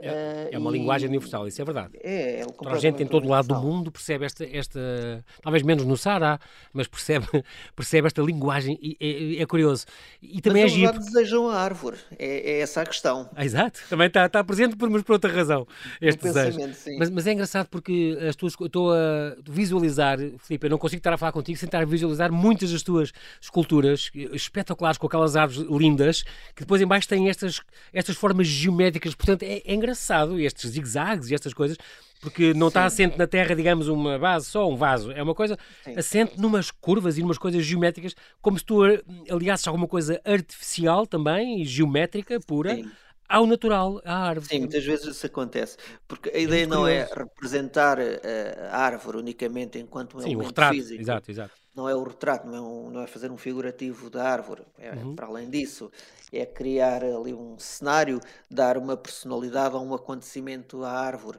É, 0.00 0.48
é 0.52 0.58
uma 0.58 0.70
e... 0.70 0.78
linguagem 0.78 1.08
universal, 1.08 1.46
isso 1.46 1.62
é 1.62 1.64
verdade. 1.64 1.96
É, 2.02 2.40
é 2.40 2.44
Toda 2.44 2.72
a 2.72 2.78
gente 2.78 3.02
em 3.02 3.06
todo 3.06 3.28
lado 3.28 3.48
do 3.48 3.54
mundo 3.54 3.92
percebe 3.92 4.24
esta, 4.24 4.44
esta, 4.44 5.24
talvez 5.40 5.62
menos 5.62 5.84
no 5.84 5.96
Sara, 5.96 6.38
mas 6.72 6.88
percebe, 6.88 7.26
percebe 7.76 8.08
esta 8.08 8.20
linguagem 8.20 8.78
e 8.82 9.38
é, 9.38 9.42
é 9.42 9.46
curioso. 9.46 9.86
E 10.20 10.40
também 10.40 10.64
mas 10.64 10.72
é 10.72 10.74
giro. 10.74 10.92
Porque... 10.94 11.06
desejam 11.06 11.48
a 11.48 11.60
árvore, 11.60 11.96
é, 12.18 12.52
é, 12.52 12.60
essa 12.60 12.82
a 12.82 12.86
questão. 12.86 13.30
Ah, 13.36 13.44
exato, 13.44 13.80
também 13.88 14.08
está, 14.08 14.26
está 14.26 14.42
presente, 14.42 14.76
por, 14.76 14.90
mas 14.90 15.02
por 15.02 15.12
outra 15.12 15.32
razão, 15.32 15.66
este 16.00 16.22
desejo. 16.22 16.58
Mas, 16.98 17.10
mas, 17.10 17.26
é 17.26 17.32
engraçado 17.32 17.68
porque 17.68 18.18
as 18.28 18.34
tuas, 18.34 18.54
estou 18.60 18.92
a 18.92 19.36
visualizar, 19.48 20.18
Filipe, 20.38 20.66
eu 20.66 20.70
não 20.70 20.78
consigo 20.78 20.98
estar 20.98 21.12
a 21.12 21.18
falar 21.18 21.32
contigo 21.32 21.56
sem 21.56 21.66
estar 21.66 21.82
a 21.82 21.86
visualizar 21.86 22.32
muitas 22.32 22.72
das 22.72 22.82
tuas 22.82 23.12
esculturas 23.40 24.10
espetaculares 24.32 24.98
com 24.98 25.06
aquelas 25.06 25.36
árvores 25.36 25.68
lindas 25.70 26.22
que 26.54 26.62
depois 26.62 26.82
em 26.82 26.86
baixo 26.86 27.08
têm 27.08 27.28
estas, 27.28 27.60
estas 27.92 28.16
formas 28.16 28.48
geométricas, 28.48 29.14
portanto 29.14 29.44
é, 29.44 29.62
é 29.64 29.83
engraçado 29.84 30.40
estes 30.40 30.70
zigue-zagues 30.70 31.30
e 31.30 31.34
estas 31.34 31.52
coisas, 31.52 31.76
porque 32.20 32.54
não 32.54 32.66
Sim. 32.66 32.68
está 32.68 32.84
assente 32.86 33.18
na 33.18 33.26
Terra, 33.26 33.54
digamos, 33.54 33.86
uma 33.86 34.18
base, 34.18 34.46
só 34.46 34.68
um 34.68 34.76
vaso. 34.76 35.12
É 35.12 35.22
uma 35.22 35.34
coisa 35.34 35.58
Sim. 35.84 35.94
assente 35.96 36.40
numas 36.40 36.70
curvas 36.70 37.18
e 37.18 37.20
numas 37.20 37.36
coisas 37.36 37.64
geométricas, 37.64 38.14
como 38.40 38.58
se 38.58 38.64
tu 38.64 38.82
aliasses 39.30 39.68
alguma 39.68 39.86
coisa 39.86 40.20
artificial 40.24 41.06
também, 41.06 41.64
geométrica, 41.64 42.40
pura. 42.40 42.74
Sim 42.74 42.90
ao 43.28 43.46
natural, 43.46 44.00
à 44.04 44.28
árvore. 44.28 44.48
Sim, 44.48 44.60
muitas 44.60 44.84
vezes 44.84 45.06
isso 45.06 45.26
acontece, 45.26 45.76
porque 46.06 46.28
a 46.30 46.32
é 46.32 46.42
ideia 46.42 46.66
não 46.66 46.86
é 46.86 47.04
representar 47.04 47.98
eh, 47.98 48.68
a 48.70 48.78
árvore 48.78 49.18
unicamente 49.18 49.78
enquanto 49.78 50.16
um 50.16 50.20
Sim, 50.20 50.28
elemento 50.28 50.48
retrato. 50.48 50.74
físico. 50.74 51.00
Exato, 51.00 51.30
exato. 51.30 51.52
Não 51.74 51.88
é 51.88 51.94
o 51.94 52.04
retrato, 52.04 52.46
não 52.46 52.54
é, 52.56 52.60
um, 52.60 52.90
não 52.90 53.00
é 53.02 53.06
fazer 53.06 53.30
um 53.32 53.36
figurativo 53.36 54.08
da 54.08 54.24
árvore. 54.24 54.62
É, 54.78 54.92
uhum. 54.92 55.16
Para 55.16 55.26
além 55.26 55.50
disso, 55.50 55.90
é 56.32 56.46
criar 56.46 57.02
ali 57.02 57.34
um 57.34 57.58
cenário, 57.58 58.20
dar 58.48 58.76
uma 58.76 58.96
personalidade 58.96 59.74
a 59.74 59.78
um 59.78 59.92
acontecimento 59.92 60.84
à 60.84 60.92
árvore. 60.92 61.38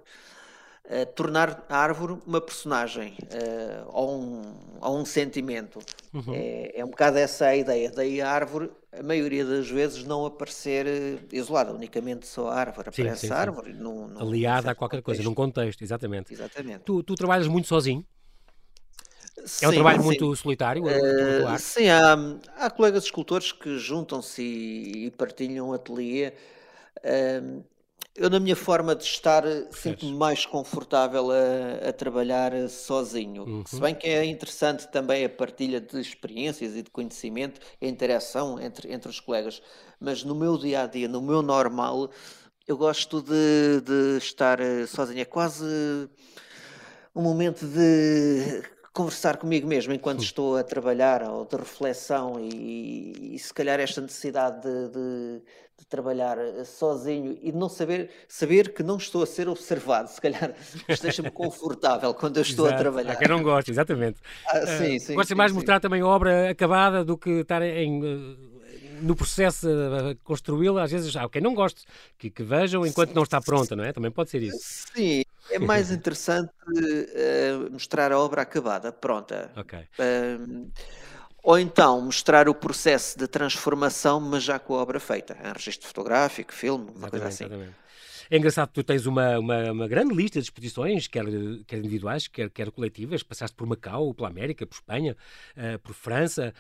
Uh, 0.88 1.04
tornar 1.16 1.66
a 1.68 1.78
árvore 1.78 2.18
uma 2.28 2.40
personagem 2.40 3.18
uh, 3.24 3.90
ou, 3.92 4.22
um, 4.22 4.42
ou 4.80 5.00
um 5.00 5.04
sentimento. 5.04 5.80
Uhum. 6.14 6.32
É, 6.32 6.80
é 6.80 6.86
um 6.86 6.90
bocado 6.90 7.18
essa 7.18 7.48
a 7.48 7.56
ideia. 7.56 7.90
Daí 7.90 8.22
a 8.22 8.30
árvore, 8.30 8.70
a 8.92 9.02
maioria 9.02 9.44
das 9.44 9.68
vezes, 9.68 10.04
não 10.04 10.28
aparecer 10.28 10.86
uh, 10.86 11.36
isolada, 11.36 11.74
unicamente 11.74 12.28
só 12.28 12.50
a 12.50 12.56
árvore. 12.56 12.90
Aparece 12.90 13.22
sim, 13.22 13.28
sim, 13.28 13.34
a 13.34 13.38
árvore. 13.38 13.74
Sim. 13.74 13.80
Num, 13.80 14.08
num 14.08 14.20
Aliada 14.20 14.72
a 14.72 14.76
qualquer 14.76 14.98
contexto. 14.98 15.06
coisa, 15.06 15.24
num 15.24 15.34
contexto, 15.34 15.82
exatamente. 15.82 16.32
Exatamente. 16.32 16.84
Tu, 16.84 17.02
tu 17.02 17.16
trabalhas 17.16 17.48
muito 17.48 17.68
sozinho? 17.68 18.06
Sim, 19.44 19.66
é 19.66 19.70
um 19.70 19.74
trabalho 19.74 20.00
sim. 20.00 20.06
muito 20.06 20.36
solitário? 20.36 20.84
Uh, 20.84 21.58
sim, 21.60 21.90
há, 21.90 22.16
há 22.58 22.70
colegas 22.70 23.04
escultores 23.04 23.52
que 23.52 23.78
juntam-se 23.78 24.42
e, 24.42 25.06
e, 25.08 25.12
partilham 25.12 25.74
ateliê. 25.74 26.34
Uh, 26.98 27.64
eu, 28.16 28.30
na 28.30 28.40
minha 28.40 28.56
forma 28.56 28.96
de 28.96 29.04
estar, 29.04 29.44
sinto-me 29.72 30.14
mais 30.14 30.46
confortável 30.46 31.30
a, 31.32 31.90
a 31.90 31.94
trabalhar 31.94 32.52
sozinho. 32.70 33.44
Uhum. 33.44 33.64
Se 33.66 33.80
bem 33.80 33.94
que 33.94 34.08
é 34.08 34.24
interessante 34.24 34.88
também 34.88 35.26
a 35.26 35.30
partilha 35.30 35.82
de 35.82 36.00
experiências 36.00 36.76
e 36.76 36.82
de 36.82 36.90
conhecimento, 36.90 37.60
a 37.82 37.86
interação 37.86 38.60
entre, 38.60 38.92
entre 38.94 39.10
os 39.10 39.20
colegas. 39.20 39.62
Mas 40.00 40.24
no 40.24 40.34
meu 40.34 40.58
dia 40.58 40.84
a 40.84 40.88
dia, 40.88 41.10
no 41.10 41.22
meu 41.22 41.42
normal, 41.42 42.10
eu 42.66 42.78
gosto 42.78 43.22
de, 43.22 43.82
de 43.82 44.18
estar 44.18 44.60
sozinho. 44.88 45.20
É 45.20 45.26
quase 45.26 45.66
um 47.14 47.22
momento 47.22 47.66
de 47.68 48.64
conversar 48.96 49.36
comigo 49.36 49.68
mesmo 49.68 49.92
enquanto 49.92 50.24
estou 50.24 50.56
a 50.56 50.64
trabalhar, 50.64 51.22
ou 51.24 51.46
de 51.46 51.58
reflexão, 51.58 52.40
e, 52.40 53.36
e 53.36 53.40
se 53.40 53.54
calhar 53.54 53.78
esta 53.78 54.00
necessidade 54.00 54.62
de, 54.62 54.90
de, 54.90 55.42
de, 55.78 55.86
trabalhar 55.86 56.38
sozinho 56.66 57.38
e 57.42 57.52
de 57.52 57.58
não 57.58 57.70
saber, 57.70 58.10
saber 58.28 58.74
que 58.74 58.84
não 58.84 58.98
estou 58.98 59.24
a 59.24 59.26
ser 59.26 59.48
observado, 59.48 60.10
se 60.10 60.20
calhar 60.20 60.54
esteja-me 60.88 61.30
confortável 61.32 62.14
quando 62.14 62.38
eu 62.38 62.42
estou 62.42 62.66
Exato. 62.66 62.80
a 62.80 62.84
trabalhar. 62.84 63.12
Há 63.12 63.16
quem 63.16 63.28
não 63.28 63.44
gosta, 63.44 63.72
exatamente. 63.72 64.20
Ah, 64.48 64.60
uh, 64.60 64.68
sim, 64.68 65.00
sim, 65.00 65.16
gosta 65.16 65.34
sim, 65.34 65.38
mais 65.38 65.52
de 65.52 65.56
mostrar 65.56 65.80
também 65.80 66.02
a 66.02 66.08
obra 66.08 66.50
acabada 66.50 67.04
do 67.04 67.18
que 67.18 67.30
estar 67.30 67.62
em 67.62 68.56
no 69.02 69.16
processo 69.16 69.68
a 69.68 70.16
construí-la, 70.24 70.84
às 70.84 70.92
vezes 70.92 71.16
há 71.16 71.28
quem 71.30 71.42
não 71.42 71.54
goste, 71.54 71.86
que, 72.18 72.30
que 72.30 72.44
vejam 72.44 72.86
enquanto 72.86 73.14
não 73.14 73.24
está 73.24 73.42
pronta, 73.42 73.76
não 73.76 73.84
é? 73.84 73.92
Também 73.92 74.12
pode 74.12 74.30
ser 74.30 74.42
isso. 74.42 74.58
Sim, 74.94 75.24
é 75.50 75.60
mais 75.60 75.92
interessante 75.92 76.52
uh, 76.70 77.72
mostrar 77.72 78.12
a 78.12 78.20
obra 78.20 78.42
acabada, 78.42 78.92
pronta. 78.92 79.52
Ok. 79.56 79.80
Uh, 79.80 80.72
ou 81.46 81.60
então 81.60 82.02
mostrar 82.02 82.50
o 82.50 82.56
processo 82.56 83.20
de 83.20 83.28
transformação, 83.28 84.20
mas 84.20 84.42
já 84.42 84.58
com 84.58 84.74
a 84.74 84.82
obra 84.82 85.00
feita, 85.00 85.38
em 85.44 85.54
registro 85.54 85.88
fotográfico, 85.88 86.52
filme, 86.52 86.86
uma 86.86 87.08
exatamente, 87.08 87.12
coisa 87.12 87.28
assim. 87.28 87.44
Exatamente. 87.44 87.86
É 88.28 88.38
engraçado 88.38 88.70
que 88.70 88.74
tu 88.74 88.84
tens 88.84 89.06
uma, 89.06 89.38
uma, 89.38 89.72
uma, 89.72 89.88
grande 89.88 90.16
lista 90.16 90.40
de 90.40 90.46
exposições, 90.46 91.08
quer, 91.08 91.26
quer 91.68 91.78
individuais, 91.78 92.28
quer, 92.28 92.50
quer 92.50 92.72
coletivas. 92.72 93.22
Passaste 93.22 93.56
por 93.56 93.68
Macau, 93.68 94.16
pela 94.16 94.30
América, 94.30 94.66
por 94.66 94.74
Espanha, 94.74 95.16
uh, 95.56 95.78
por 95.78 95.94
França, 95.94 96.52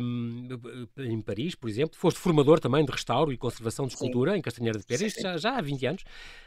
um, 0.00 0.48
em 0.96 1.20
Paris, 1.20 1.54
por 1.54 1.68
exemplo. 1.68 1.94
Foste 1.98 2.18
formador 2.18 2.58
também 2.58 2.82
de 2.84 2.90
restauro 2.90 3.32
e 3.32 3.36
conservação 3.36 3.86
de 3.86 3.92
escultura 3.92 4.32
sim. 4.32 4.38
em 4.38 4.40
Castanheira 4.40 4.78
de 4.78 4.86
Pera, 4.86 5.06
já, 5.08 5.36
já 5.36 5.58
há 5.58 5.60
20 5.60 5.86
anos. 5.86 6.04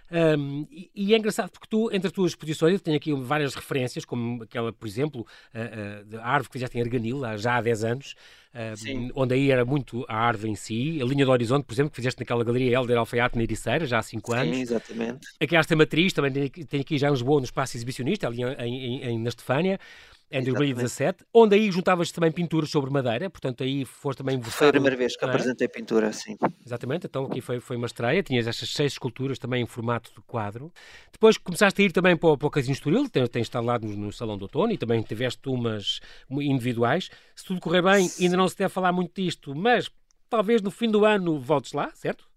Um, 0.10 0.66
e, 0.72 0.90
e, 0.96 1.14
é 1.14 1.18
engraçado 1.18 1.52
porque 1.52 1.68
tu, 1.70 1.90
entre 1.92 2.08
as 2.08 2.14
tuas 2.14 2.32
exposições, 2.32 2.74
eu 2.74 2.80
tenho 2.80 2.96
aqui 2.96 3.14
várias 3.14 3.54
referências, 3.54 4.06
como 4.06 4.44
aquela, 4.44 4.72
por 4.72 4.88
exemplo, 4.88 5.26
a, 5.54 6.28
árvore 6.28 6.50
que 6.50 6.54
fizeste 6.54 6.78
em 6.78 6.82
Arganil, 6.82 7.22
já 7.38 7.58
há 7.58 7.62
10 7.62 7.84
anos, 7.84 8.16
uh, 8.54 9.12
onde 9.16 9.34
aí 9.34 9.52
era 9.52 9.66
muito 9.66 10.06
a 10.08 10.16
árvore 10.16 10.52
em 10.52 10.56
si, 10.56 11.00
a 11.02 11.06
linha 11.06 11.26
do 11.26 11.32
horizonte, 11.32 11.66
por 11.66 11.74
exemplo, 11.74 11.92
que 11.92 11.98
fizeste 11.98 12.22
naquela 12.22 12.44
galeria 12.44 12.78
Helder 12.78 12.98
Alfaiate 12.98 13.36
na 13.36 13.44
Ericeira, 13.44 13.86
já 13.86 14.00
há 14.00 14.02
5 14.02 14.34
anos. 14.34 14.56
Sim, 14.56 14.62
exatamente. 14.62 15.28
Aqui 15.42 15.56
a 15.56 15.60
Arte 15.60 15.76
Matriz, 15.76 16.14
também 16.14 16.32
tem, 16.32 16.80
aqui 16.80 16.98
já 16.98 17.10
em 17.10 17.12
Lisboa, 17.12 17.40
no 17.40 17.46
espaço 17.46 17.76
exibicionista, 17.76 18.28
ali 18.28 18.42
em, 18.42 18.54
em, 18.60 19.04
em 19.04 19.20
na 19.20 19.30
Estefânia 19.30 19.80
em 20.29 20.43
2017, 20.43 21.25
onde 21.34 21.55
aí 21.55 21.72
juntavas 21.72 22.12
também 22.12 22.31
pinturas 22.31 22.69
sobre 22.69 22.91
madeira, 22.91 23.29
portanto 23.29 23.63
aí 23.63 23.86
foste 23.86 24.19
também 24.19 24.41
Foi 24.41 24.67
a 24.67 24.72
primeira 24.72 24.96
vez 24.96 25.15
que 25.15 25.24
é? 25.24 25.27
apresentei 25.27 25.67
pintura, 25.69 26.12
sim. 26.12 26.38
Exatamente, 26.65 27.07
então 27.07 27.25
aqui 27.25 27.39
foi, 27.39 27.60
foi 27.62 27.77
uma 27.77 27.88
estreia, 27.88 28.22
tinhas 28.22 28.46
estas 28.46 28.69
seis 28.69 28.93
esculturas 28.93 29.39
também 29.39 29.63
em 29.63 29.65
formato 29.65 30.12
de 30.13 30.22
quadro. 30.22 30.72
Depois 31.12 31.38
começaste 31.38 31.81
a 31.81 31.86
ir 31.86 31.91
também 31.91 32.17
para, 32.17 32.38
para 32.38 32.48
o 32.48 32.51
Casino 32.51 32.74
Estoril, 32.74 33.10
tens, 33.10 33.29
tens 33.29 33.43
estado 33.43 33.65
lá 33.65 33.79
no, 33.79 33.96
no, 33.96 34.12
Salão 34.12 34.38
do 34.38 34.43
Outono 34.43 34.74
e 34.74 34.77
também 34.77 35.01
tiveste 35.01 35.48
umas 35.48 36.00
individuais. 36.29 37.10
Se 37.36 37.46
tudo 37.46 37.62
correr 37.62 37.81
bem, 37.81 38.10
ainda 38.19 38.36
não 38.36 38.50
se 38.50 38.57
deve 38.57 38.69
falar 38.69 38.91
muito 38.91 39.13
disto, 39.22 39.55
mas 39.55 39.89
talvez 40.29 40.62
no 40.62 40.72
fim 40.72 40.89
do 40.89 41.05
ano 41.05 41.39
voltes 41.39 41.72
lá, 41.72 41.89
certo? 41.93 42.27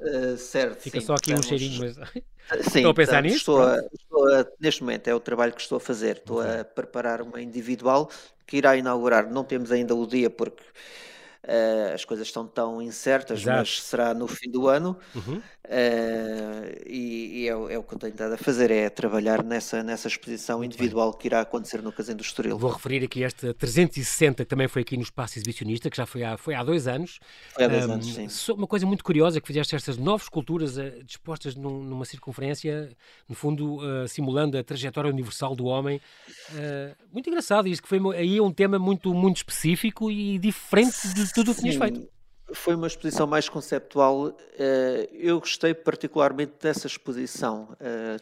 Uh, 0.00 0.36
certo, 0.36 0.82
Fica 0.82 1.00
sim, 1.00 1.06
só 1.06 1.14
aqui 1.14 1.34
um 1.34 1.42
cheirinho, 1.42 1.80
mas... 1.80 1.96
Sim, 2.62 2.78
estou 2.78 2.90
a 2.90 2.94
pensar 2.94 3.22
nisso? 3.22 3.36
Estou 3.36 3.62
a, 3.62 3.78
estou 3.92 4.34
a, 4.34 4.46
neste 4.60 4.82
momento 4.82 5.08
é 5.08 5.14
o 5.14 5.20
trabalho 5.20 5.52
que 5.52 5.60
estou 5.60 5.76
a 5.76 5.80
fazer. 5.80 6.16
Estou 6.16 6.40
okay. 6.40 6.60
a 6.60 6.64
preparar 6.64 7.22
uma 7.22 7.40
individual 7.40 8.10
que 8.46 8.58
irá 8.58 8.76
inaugurar. 8.76 9.30
Não 9.30 9.44
temos 9.44 9.72
ainda 9.72 9.94
o 9.94 10.06
dia 10.06 10.28
porque 10.28 10.62
Uh, 11.44 11.92
as 11.94 12.06
coisas 12.06 12.26
estão 12.26 12.46
tão 12.46 12.80
incertas, 12.80 13.42
Exato. 13.42 13.58
mas 13.58 13.82
será 13.82 14.14
no 14.14 14.26
fim 14.26 14.50
do 14.50 14.66
ano. 14.66 14.96
Uhum. 15.14 15.42
Uh, 15.66 16.82
e, 16.86 17.42
e 17.42 17.48
é, 17.48 17.52
é, 17.52 17.78
o 17.78 17.82
que 17.82 17.94
eu 17.94 17.98
tenho 17.98 18.12
estado 18.12 18.32
a 18.32 18.36
fazer, 18.38 18.70
é 18.70 18.88
trabalhar 18.88 19.42
nessa, 19.42 19.82
nessa 19.82 20.08
exposição 20.08 20.58
Muito 20.58 20.74
individual 20.74 21.10
bem. 21.10 21.20
que 21.20 21.28
irá 21.28 21.40
acontecer 21.40 21.82
no 21.82 21.92
Casino 21.92 22.18
do 22.18 22.22
Estoril. 22.22 22.58
Vou 22.58 22.70
referir 22.70 23.04
aqui 23.04 23.22
esta 23.22 23.52
360, 23.52 24.44
que 24.44 24.48
também 24.48 24.68
foi 24.68 24.82
aqui 24.82 24.96
no 24.96 25.02
Espaço 25.02 25.38
Exibicionista, 25.38 25.90
que 25.90 25.96
já 25.96 26.06
foi 26.06 26.22
há, 26.22 26.36
foi 26.38 26.54
há 26.54 26.62
dois 26.62 26.86
anos. 26.86 27.18
Foi 27.54 27.64
há 27.64 27.68
dois 27.68 27.86
um, 27.86 27.92
anos, 27.92 28.06
sim. 28.06 28.52
Uma 28.52 28.66
coisa 28.66 28.86
muito 28.86 29.04
curiosa, 29.04 29.38
que 29.38 29.46
fizeste 29.46 29.74
estas 29.74 29.98
nove 29.98 30.24
esculturas 30.24 30.78
uh, 30.78 31.02
dispostas 31.04 31.54
num, 31.54 31.82
numa 31.82 32.06
circunferência, 32.06 32.90
no 33.28 33.34
fundo, 33.34 33.80
simulando 34.08 34.56
a 34.56 34.64
trajetória 34.64 35.10
universal 35.10 35.54
do 35.54 35.66
homem. 35.66 36.00
muito 37.12 37.28
engraçado 37.28 37.68
isto, 37.68 37.82
que 37.82 37.88
foi 37.88 38.00
aí 38.16 38.40
um 38.40 38.52
tema 38.52 38.78
muito, 38.78 39.12
muito 39.12 39.38
específico 39.38 40.10
e 40.10 40.38
diferente 40.38 41.08
de 41.14 41.33
que 41.34 41.60
tinhas 41.60 41.76
feito. 41.76 42.08
Foi 42.52 42.74
uma 42.74 42.86
exposição 42.86 43.26
mais 43.26 43.48
conceptual. 43.48 44.36
Eh, 44.58 45.08
eu 45.12 45.40
gostei 45.40 45.72
particularmente 45.72 46.52
dessa 46.60 46.86
exposição 46.86 47.68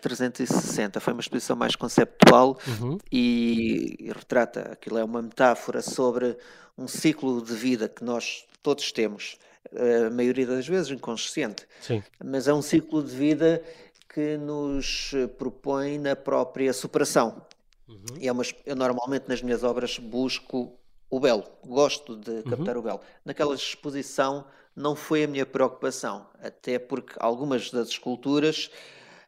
360. 0.00 0.98
Eh, 0.98 1.00
foi 1.00 1.12
uma 1.12 1.20
exposição 1.20 1.56
mais 1.56 1.74
conceptual 1.74 2.56
uhum. 2.66 2.98
e, 3.10 3.96
e 3.98 4.12
retrata 4.12 4.72
aquilo 4.72 4.98
é 4.98 5.04
uma 5.04 5.20
metáfora 5.20 5.82
sobre 5.82 6.36
um 6.78 6.86
ciclo 6.86 7.42
de 7.42 7.52
vida 7.52 7.88
que 7.88 8.04
nós 8.04 8.44
todos 8.62 8.92
temos, 8.92 9.38
eh, 9.72 10.06
a 10.06 10.10
maioria 10.10 10.46
das 10.46 10.66
vezes 10.66 10.90
inconsciente, 10.90 11.66
Sim. 11.80 12.02
mas 12.24 12.46
é 12.46 12.54
um 12.54 12.62
ciclo 12.62 13.02
de 13.02 13.14
vida 13.14 13.62
que 14.08 14.36
nos 14.36 15.12
propõe 15.36 15.98
na 15.98 16.14
própria 16.14 16.72
superação. 16.72 17.44
Uhum. 17.88 18.18
E 18.20 18.28
é 18.28 18.32
uma, 18.32 18.44
eu 18.64 18.76
normalmente 18.76 19.28
nas 19.28 19.42
minhas 19.42 19.64
obras 19.64 19.98
busco 19.98 20.78
o 21.12 21.20
belo, 21.20 21.44
gosto 21.62 22.16
de 22.16 22.30
uhum. 22.30 22.42
captar 22.42 22.74
uhum. 22.74 22.80
o 22.80 22.84
belo. 22.84 23.00
Naquela 23.22 23.54
exposição 23.54 24.46
não 24.74 24.96
foi 24.96 25.24
a 25.24 25.28
minha 25.28 25.44
preocupação, 25.44 26.26
até 26.42 26.78
porque 26.78 27.12
algumas 27.18 27.70
das 27.70 27.88
esculturas 27.88 28.70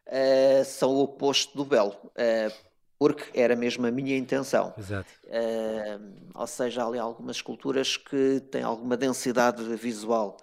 uh, 0.07 0.65
são 0.65 0.89
o 0.95 1.03
oposto 1.03 1.55
do 1.55 1.63
belo, 1.63 1.91
uh, 2.03 2.51
porque 2.97 3.39
era 3.39 3.55
mesmo 3.55 3.85
a 3.85 3.91
minha 3.91 4.17
intenção. 4.17 4.73
Exato. 4.75 5.07
Uh, 5.25 6.31
ou 6.33 6.47
seja, 6.47 6.81
há 6.81 6.87
ali 6.87 6.97
algumas 6.97 7.35
esculturas 7.35 7.97
que 7.97 8.41
têm 8.49 8.63
alguma 8.63 8.97
densidade 8.97 9.63
visual. 9.75 10.37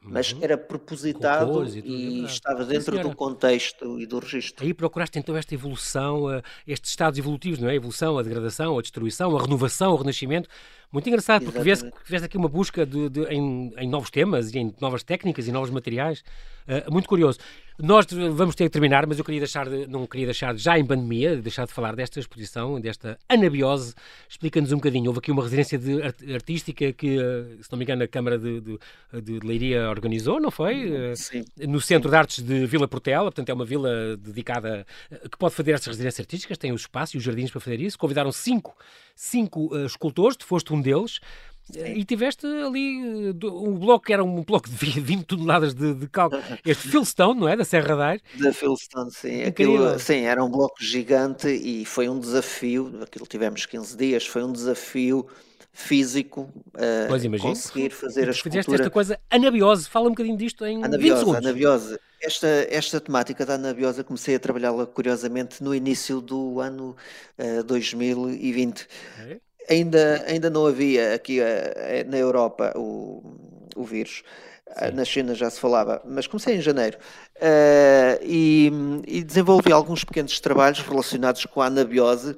mas 0.00 0.30
uhum. 0.30 0.38
era 0.40 0.56
propositado 0.56 1.64
e, 1.64 1.82
tudo, 1.82 1.88
e 1.88 2.22
é 2.22 2.26
estava 2.26 2.64
dentro 2.64 2.96
do 3.00 3.12
contexto 3.16 3.98
e 3.98 4.06
do 4.06 4.20
registro. 4.20 4.64
Aí 4.64 4.72
procuraste 4.72 5.18
então 5.18 5.36
esta 5.36 5.52
evolução, 5.52 6.26
estes 6.64 6.90
estados 6.90 7.18
evolutivos, 7.18 7.58
não 7.58 7.68
é? 7.68 7.72
A 7.72 7.74
evolução, 7.74 8.16
a 8.16 8.22
degradação, 8.22 8.78
a 8.78 8.82
destruição, 8.82 9.36
a 9.36 9.42
renovação, 9.42 9.92
o 9.92 9.96
renascimento. 9.96 10.48
Muito 10.92 11.08
engraçado, 11.08 11.44
porque 11.44 11.58
tiveste, 11.58 11.90
aqui 12.24 12.36
uma 12.36 12.48
busca 12.48 12.86
de, 12.86 13.08
de, 13.08 13.24
em, 13.24 13.72
em, 13.76 13.88
novos 13.88 14.10
temas 14.10 14.54
e 14.54 14.58
em 14.58 14.74
novas 14.80 15.02
técnicas 15.02 15.46
e 15.46 15.52
novos 15.52 15.70
materiais. 15.70 16.22
Uh, 16.66 16.92
muito 16.92 17.08
curioso. 17.08 17.38
Nós 17.78 18.06
vamos 18.32 18.54
ter 18.54 18.64
que 18.64 18.70
terminar, 18.70 19.06
mas 19.06 19.18
eu 19.18 19.24
queria 19.24 19.40
deixar 19.40 19.68
de, 19.68 19.86
não 19.86 20.06
queria 20.06 20.26
deixar 20.26 20.54
de, 20.54 20.62
já 20.62 20.78
em 20.78 20.84
pandemia, 20.84 21.36
deixar 21.36 21.66
de 21.66 21.72
falar 21.74 21.94
desta 21.94 22.18
exposição, 22.18 22.80
desta 22.80 23.18
anabiose. 23.28 23.94
Explica-nos 24.28 24.72
um 24.72 24.76
bocadinho. 24.76 25.08
Houve 25.08 25.18
aqui 25.18 25.30
uma 25.30 25.42
residência 25.42 25.78
de, 25.78 26.00
artística 26.32 26.90
que, 26.94 27.18
uh, 27.18 27.62
se 27.62 27.70
não 27.70 27.78
me 27.78 27.84
engano, 27.84 28.02
a 28.02 28.08
Câmara 28.08 28.38
de, 28.38 28.60
de, 28.62 28.78
de 29.22 29.46
Leiria 29.46 29.90
organizou, 29.90 30.40
não 30.40 30.50
foi? 30.50 30.90
Uh, 30.90 31.16
Sim. 31.16 31.44
No 31.68 31.78
Centro 31.80 32.08
Sim. 32.08 32.12
de 32.12 32.16
Artes 32.16 32.42
de 32.42 32.66
Vila 32.66 32.88
Portela, 32.88 33.24
portanto 33.24 33.50
é 33.50 33.52
uma 33.54 33.64
vila 33.64 34.16
dedicada, 34.16 34.86
que 35.30 35.36
pode 35.36 35.54
fazer 35.54 35.72
estas 35.72 35.88
residências 35.88 36.20
artísticas, 36.20 36.56
tem 36.56 36.72
o 36.72 36.76
espaço 36.76 37.16
e 37.16 37.18
os 37.18 37.24
jardins 37.24 37.50
para 37.50 37.60
fazer 37.60 37.80
isso. 37.80 37.98
Convidaram 37.98 38.32
cinco, 38.32 38.74
cinco 39.14 39.76
escultores, 39.84 40.36
tu 40.36 40.46
foste 40.46 40.72
um 40.72 40.80
deles. 40.80 41.20
Sim. 41.70 41.84
E 41.84 42.04
tiveste 42.04 42.46
ali 42.46 43.32
um 43.44 43.74
bloco 43.74 44.06
que 44.06 44.12
era 44.12 44.22
um 44.22 44.42
bloco 44.42 44.68
de 44.68 45.00
20 45.00 45.24
toneladas 45.24 45.74
de, 45.74 45.94
de 45.94 46.08
cálculo. 46.08 46.40
Este 46.64 46.88
Philstone, 46.88 47.40
não 47.40 47.48
é? 47.48 47.56
Da 47.56 47.64
Serra 47.64 47.96
da 47.96 48.16
Da 48.40 48.52
Philstone, 48.52 49.10
sim. 49.10 49.42
Aquilo, 49.42 49.98
sim, 49.98 50.20
era 50.20 50.44
um 50.44 50.50
bloco 50.50 50.76
gigante 50.80 51.48
e 51.48 51.84
foi 51.84 52.08
um 52.08 52.20
desafio. 52.20 53.00
Aquilo 53.02 53.26
tivemos 53.26 53.66
15 53.66 53.96
dias, 53.96 54.26
foi 54.26 54.44
um 54.44 54.52
desafio 54.52 55.26
físico 55.72 56.48
uh, 56.74 57.38
conseguir 57.38 57.90
fazer 57.90 58.28
a 58.28 58.30
escultura. 58.30 58.62
Fizeste 58.62 58.74
esta 58.74 58.90
coisa 58.90 59.20
anabiose, 59.28 59.90
fala 59.90 60.06
um 60.06 60.10
bocadinho 60.10 60.36
disto 60.36 60.64
em 60.64 60.82
anabiose, 60.82 61.02
20 61.02 61.18
segundos. 61.18 61.46
Anabiose. 61.46 61.98
Esta, 62.22 62.46
esta 62.70 62.98
temática 62.98 63.44
da 63.44 63.54
anabiose 63.54 64.02
comecei 64.02 64.36
a 64.36 64.38
trabalhá-la 64.38 64.86
curiosamente 64.86 65.62
no 65.62 65.74
início 65.74 66.22
do 66.22 66.60
ano 66.60 66.96
uh, 67.38 67.62
2020. 67.64 68.88
É? 69.18 69.38
Ainda, 69.68 70.24
ainda 70.26 70.48
não 70.48 70.66
havia 70.66 71.14
aqui 71.14 71.40
uh, 71.40 72.10
na 72.10 72.16
Europa 72.16 72.72
o, 72.76 73.22
o 73.74 73.84
vírus. 73.84 74.22
Uh, 74.68 74.94
na 74.94 75.04
China 75.04 75.34
já 75.34 75.48
se 75.50 75.58
falava, 75.58 76.02
mas 76.04 76.26
comecei 76.26 76.56
em 76.56 76.60
janeiro 76.60 76.98
uh, 77.36 78.22
e, 78.22 78.70
e, 79.06 79.22
desenvolvi 79.22 79.72
alguns 79.72 80.04
pequenos 80.04 80.38
trabalhos 80.40 80.80
relacionados 80.80 81.46
com 81.46 81.62
a 81.62 81.66
anabiose 81.66 82.36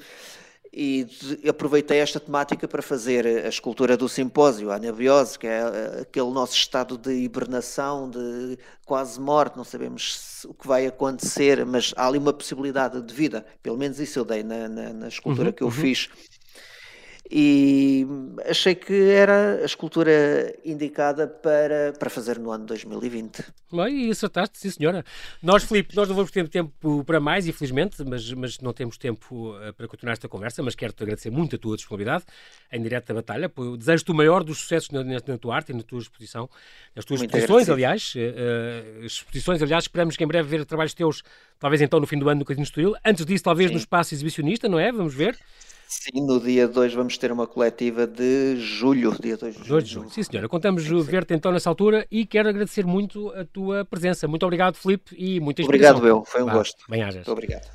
e 0.73 1.07
aproveitei 1.49 1.99
esta 1.99 2.21
temática 2.21 2.69
para 2.69 2.83
fazer 2.83 3.27
a 3.27 3.49
escultura 3.49 3.97
do 3.97 4.09
simpósio, 4.09 4.71
a 4.71 4.77
anabiose, 4.77 5.39
que 5.39 5.47
é 5.47 5.63
aquele 6.03 6.31
nosso 6.31 6.55
estado 6.55 6.97
de 6.97 7.11
hibernação, 7.13 8.09
de 8.09 8.59
quase 8.85 9.21
morte, 9.21 9.57
não 9.57 9.65
sabemos 9.65 10.45
o 10.45 10.55
que 10.55 10.69
vai 10.69 10.87
acontecer, 10.87 11.65
mas 11.65 11.93
há 11.97 12.07
ali 12.07 12.19
uma 12.19 12.33
possibilidade 12.33 13.01
de 13.03 13.13
vida, 13.13 13.45
pelo 13.63 13.77
menos 13.77 13.99
isso 13.99 14.19
eu 14.19 14.25
dei 14.25 14.43
na, 14.43 14.69
na, 14.69 14.93
na 14.93 15.09
escultura 15.09 15.49
uhum, 15.49 15.53
que 15.53 15.63
eu 15.63 15.69
uhum. 15.69 15.73
fiz 15.73 16.09
e 17.31 18.07
achei 18.47 18.75
que 18.75 19.11
era 19.11 19.61
a 19.61 19.65
escultura 19.65 20.55
indicada 20.65 21.27
para, 21.27 21.93
para 21.99 22.09
fazer 22.09 22.39
no 22.39 22.51
ano 22.51 22.65
2020. 22.65 23.45
Bem, 23.71 24.07
e 24.07 24.11
acertaste, 24.11 24.59
sim 24.59 24.71
senhora. 24.71 25.05
Nós, 25.43 25.63
Filipe, 25.65 25.95
nós 25.95 26.09
não 26.09 26.17
vamos 26.17 26.31
ter 26.31 26.49
tempo 26.49 27.05
para 27.05 27.21
mais, 27.21 27.47
infelizmente, 27.47 28.03
mas, 28.03 28.33
mas 28.33 28.59
não 28.61 28.73
temos 28.73 28.97
tempo 28.97 29.55
eh, 29.61 29.73
para 29.73 29.87
continuar 29.87 30.15
esta 30.15 30.27
conversa, 30.27 30.63
mas 30.63 30.75
quero-te 30.75 31.03
agradecer 31.03 31.31
muito 31.31 31.57
a 31.57 31.59
tua 31.59 31.77
disponibilidade 31.77 32.25
em 32.73 32.81
direto 32.81 33.09
da 33.09 33.15
batalha. 33.15 33.53
Desejo-te 33.77 34.11
o 34.11 34.15
maior 34.15 34.43
dos 34.43 34.59
sucessos 34.59 34.91
na, 34.91 35.05
na, 35.05 35.39
tua 35.39 35.55
arte 35.55 35.73
e 35.73 35.75
na 35.75 35.83
tua 35.83 36.01
exposição, 36.01 36.49
nas 36.97 37.05
tuas 37.05 37.21
muito 37.21 37.37
exposições, 37.37 37.69
aliás, 37.69 38.15
uh, 38.15 39.05
exposições, 39.05 39.63
aliás, 39.63 39.85
esperamos 39.85 40.17
que 40.17 40.25
em 40.25 40.27
breve 40.27 40.49
ver 40.49 40.65
trabalhos 40.65 40.95
teus, 40.95 41.23
talvez 41.59 41.83
então 41.83 42.01
no 42.01 42.07
fim 42.07 42.19
do 42.19 42.27
ano 42.29 42.39
no 42.39 42.45
Casino 42.47 42.65
Estoril. 42.65 42.95
Antes 43.05 43.27
disso, 43.27 43.45
talvez 43.45 43.69
Sim. 43.69 43.75
no 43.75 43.81
espaço 43.81 44.15
exibicionista, 44.15 44.67
não 44.67 44.79
é? 44.79 44.91
Vamos 44.91 45.15
ver. 45.15 45.39
Sim, 45.89 46.27
no 46.27 46.39
dia 46.39 46.69
2 46.69 46.93
vamos 46.93 47.17
ter 47.17 47.33
uma 47.33 47.47
coletiva 47.47 48.07
de 48.07 48.57
julho, 48.57 49.17
dia 49.19 49.39
2 49.39 49.55
de 49.55 49.59
julho. 49.61 49.71
2 49.71 49.85
de 49.85 49.91
julho. 49.91 50.11
Sim, 50.11 50.23
senhora. 50.23 50.47
Contamos 50.47 50.85
ver-te 50.87 51.33
então 51.33 51.51
nessa 51.51 51.71
altura 51.71 52.07
e 52.11 52.27
quero 52.27 52.51
agradecer 52.51 52.85
muito 52.85 53.31
a 53.31 53.45
tua 53.47 53.87
presença. 53.87 54.29
Muito 54.29 54.45
obrigado, 54.45 54.75
Filipe, 54.75 55.17
e 55.17 55.41
muita 55.41 55.63
Obrigado, 55.63 56.07
eu. 56.07 56.23
Foi 56.27 56.43
um 56.43 56.47
Vá, 56.47 56.53
gosto. 56.53 56.85
Bem-ajas. 56.91 57.27
Muito 57.27 57.33
obrigado. 57.33 57.67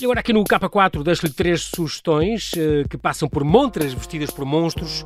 E 0.00 0.04
agora 0.04 0.20
aqui 0.20 0.32
no 0.32 0.44
K4 0.44 1.02
deixo-lhe 1.02 1.32
três 1.32 1.62
sugestões 1.62 2.52
uh, 2.52 2.88
que 2.88 2.96
passam 2.96 3.28
por 3.28 3.42
montras 3.42 3.92
vestidas 3.92 4.30
por 4.30 4.44
monstros, 4.44 5.04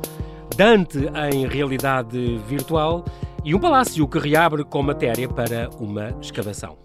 Dante 0.55 0.99
em 1.33 1.47
realidade 1.47 2.37
virtual 2.47 3.03
e 3.43 3.55
um 3.55 3.59
palácio 3.59 4.07
que 4.07 4.19
reabre 4.19 4.63
com 4.63 4.83
matéria 4.83 5.27
para 5.27 5.67
uma 5.79 6.15
escavação. 6.21 6.77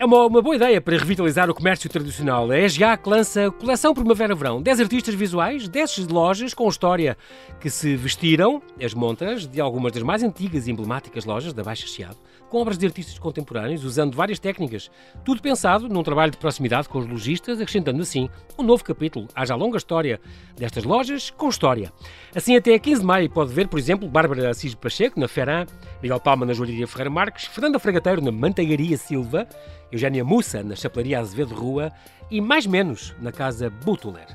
É 0.00 0.04
uma, 0.04 0.26
uma, 0.26 0.40
boa 0.40 0.54
ideia 0.54 0.80
para 0.80 0.96
revitalizar 0.96 1.50
o 1.50 1.54
comércio 1.54 1.90
tradicional. 1.90 2.48
A 2.52 2.58
ESGAC 2.60 3.08
lança 3.08 3.50
Coleção 3.50 3.92
Primavera-Verão. 3.92 4.62
10 4.62 4.78
artistas 4.78 5.12
visuais, 5.12 5.66
10 5.66 6.06
lojas 6.06 6.54
com 6.54 6.68
história 6.68 7.18
que 7.60 7.68
se 7.68 7.96
vestiram 7.96 8.62
as 8.80 8.94
montras 8.94 9.44
de 9.44 9.60
algumas 9.60 9.92
das 9.92 10.04
mais 10.04 10.22
antigas 10.22 10.68
e 10.68 10.70
emblemáticas 10.70 11.24
lojas 11.24 11.52
da 11.52 11.64
Baixa 11.64 11.88
Chiado, 11.88 12.16
com 12.48 12.62
obras 12.62 12.78
de 12.78 12.86
artistas 12.86 13.18
contemporâneos, 13.18 13.82
usando 13.82 14.14
várias 14.14 14.38
técnicas. 14.38 14.88
Tudo 15.24 15.42
pensado 15.42 15.88
num 15.88 16.04
trabalho 16.04 16.30
de 16.30 16.38
proximidade 16.38 16.88
com 16.88 17.00
os 17.00 17.06
lojistas, 17.08 17.60
acrescentando 17.60 18.00
assim 18.00 18.28
um 18.56 18.62
novo 18.62 18.84
capítulo 18.84 19.26
à 19.34 19.44
já 19.44 19.56
longa 19.56 19.78
história 19.78 20.20
destas 20.56 20.84
lojas 20.84 21.30
com 21.30 21.48
história. 21.48 21.92
Assim, 22.32 22.54
até 22.54 22.78
15 22.78 23.00
de 23.00 23.06
maio 23.06 23.28
pode 23.28 23.52
ver, 23.52 23.66
por 23.66 23.80
exemplo, 23.80 24.08
Bárbara 24.08 24.48
Assis 24.48 24.76
Pacheco 24.76 25.18
na 25.18 25.26
Ferran, 25.26 25.66
Miguel 26.00 26.20
Palma 26.20 26.46
na 26.46 26.52
Joalheria 26.52 26.86
Ferreira 26.86 27.10
Marques, 27.10 27.46
Fernanda 27.46 27.80
Fragateiro 27.80 28.20
na 28.20 28.30
Manteigaria 28.30 28.96
Silva, 28.96 29.48
Eugénia 29.90 30.24
Mussa, 30.24 30.62
na 30.62 30.76
Chapelaria 30.76 31.20
Azevedo 31.20 31.54
Rua 31.54 31.92
e 32.30 32.40
mais 32.40 32.66
menos 32.66 33.14
na 33.20 33.32
Casa 33.32 33.70
Butuler. 33.70 34.26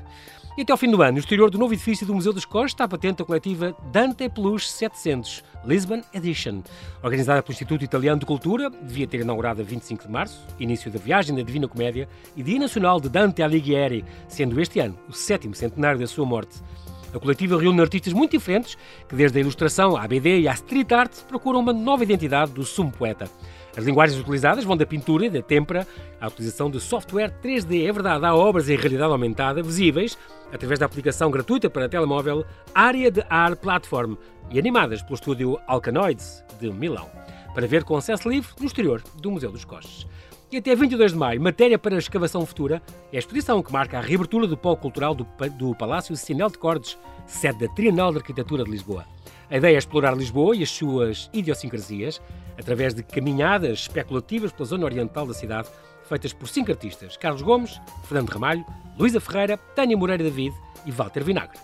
E 0.56 0.62
até 0.62 0.70
ao 0.70 0.78
fim 0.78 0.88
do 0.88 1.02
ano, 1.02 1.14
no 1.14 1.18
exterior 1.18 1.50
do 1.50 1.58
novo 1.58 1.74
edifício 1.74 2.06
do 2.06 2.14
Museu 2.14 2.32
dos 2.32 2.44
Cores 2.44 2.70
está 2.70 2.86
patente 2.86 3.20
a 3.20 3.24
coletiva 3.24 3.76
Dante 3.90 4.28
Plus 4.28 4.70
700, 4.70 5.42
Lisbon 5.64 6.00
Edition. 6.12 6.62
Organizada 7.02 7.42
pelo 7.42 7.52
Instituto 7.52 7.84
Italiano 7.84 8.20
de 8.20 8.26
Cultura, 8.26 8.70
devia 8.70 9.06
ter 9.08 9.20
inaugurado 9.20 9.62
a 9.62 9.64
25 9.64 10.06
de 10.06 10.12
março, 10.12 10.46
início 10.60 10.92
da 10.92 10.98
viagem 11.00 11.34
da 11.34 11.42
Divina 11.42 11.66
Comédia 11.66 12.08
e 12.36 12.42
Dia 12.42 12.60
Nacional 12.60 13.00
de 13.00 13.08
Dante 13.08 13.42
Alighieri, 13.42 14.04
sendo 14.28 14.60
este 14.60 14.78
ano 14.78 14.96
o 15.08 15.12
sétimo 15.12 15.56
centenário 15.56 15.98
da 15.98 16.06
sua 16.06 16.24
morte. 16.24 16.62
A 17.12 17.18
coletiva 17.18 17.58
reúne 17.60 17.80
artistas 17.80 18.12
muito 18.12 18.32
diferentes 18.32 18.76
que, 19.08 19.14
desde 19.16 19.38
a 19.38 19.40
ilustração 19.40 19.96
à 19.96 20.06
BD 20.06 20.40
e 20.40 20.48
à 20.48 20.52
street 20.52 20.90
art, 20.92 21.12
procuram 21.28 21.60
uma 21.60 21.72
nova 21.72 22.02
identidade 22.02 22.52
do 22.52 22.64
sumo 22.64 22.92
poeta. 22.92 23.28
As 23.76 23.84
linguagens 23.84 24.20
utilizadas 24.20 24.64
vão 24.64 24.76
da 24.76 24.86
pintura 24.86 25.26
e 25.26 25.30
da 25.30 25.42
têmpera 25.42 25.86
à 26.20 26.28
utilização 26.28 26.70
de 26.70 26.80
software 26.80 27.32
3D. 27.42 27.88
É 27.88 27.92
verdade, 27.92 28.24
há 28.24 28.34
obras 28.34 28.68
em 28.68 28.76
realidade 28.76 29.10
aumentada 29.10 29.62
visíveis 29.62 30.16
através 30.52 30.78
da 30.78 30.86
aplicação 30.86 31.30
gratuita 31.30 31.68
para 31.68 31.88
telemóvel 31.88 32.44
Área 32.72 33.10
de 33.10 33.24
Ar 33.28 33.56
Platform 33.56 34.14
e 34.50 34.58
animadas 34.58 35.02
pelo 35.02 35.16
estúdio 35.16 35.58
Alcanoids 35.66 36.44
de 36.60 36.70
Milão, 36.70 37.10
para 37.52 37.66
ver 37.66 37.82
com 37.82 37.96
acesso 37.96 38.28
livre 38.28 38.50
no 38.60 38.66
exterior 38.66 39.02
do 39.16 39.30
Museu 39.30 39.50
dos 39.50 39.64
Costes. 39.64 40.06
E 40.52 40.58
até 40.58 40.76
22 40.76 41.12
de 41.12 41.18
maio, 41.18 41.40
matéria 41.40 41.76
para 41.76 41.96
a 41.96 41.98
escavação 41.98 42.46
futura, 42.46 42.80
é 43.12 43.16
a 43.16 43.18
exposição 43.18 43.60
que 43.60 43.72
marca 43.72 43.98
a 43.98 44.00
reabertura 44.00 44.46
do 44.46 44.56
polo 44.56 44.76
cultural 44.76 45.12
do, 45.12 45.26
do 45.58 45.74
Palácio 45.74 46.14
Sinel 46.16 46.48
de 46.48 46.58
Cordes, 46.58 46.96
sede 47.26 47.66
da 47.66 47.74
Trienal 47.74 48.12
de 48.12 48.18
Arquitetura 48.18 48.62
de 48.62 48.70
Lisboa. 48.70 49.04
A 49.50 49.56
ideia 49.56 49.74
é 49.74 49.78
explorar 49.78 50.16
Lisboa 50.16 50.56
e 50.56 50.62
as 50.62 50.70
suas 50.70 51.28
idiosincrasias 51.32 52.20
através 52.58 52.94
de 52.94 53.02
caminhadas 53.02 53.80
especulativas 53.80 54.52
pela 54.52 54.66
zona 54.66 54.84
oriental 54.84 55.26
da 55.26 55.34
cidade, 55.34 55.68
feitas 56.08 56.32
por 56.32 56.48
cinco 56.48 56.70
artistas: 56.70 57.16
Carlos 57.16 57.42
Gomes, 57.42 57.80
Fernando 58.04 58.30
Ramalho, 58.30 58.64
Luísa 58.98 59.20
Ferreira, 59.20 59.56
Tânia 59.56 59.96
Moreira 59.96 60.24
David 60.24 60.54
e 60.86 60.90
Walter 60.90 61.22
Vinagre. 61.22 61.58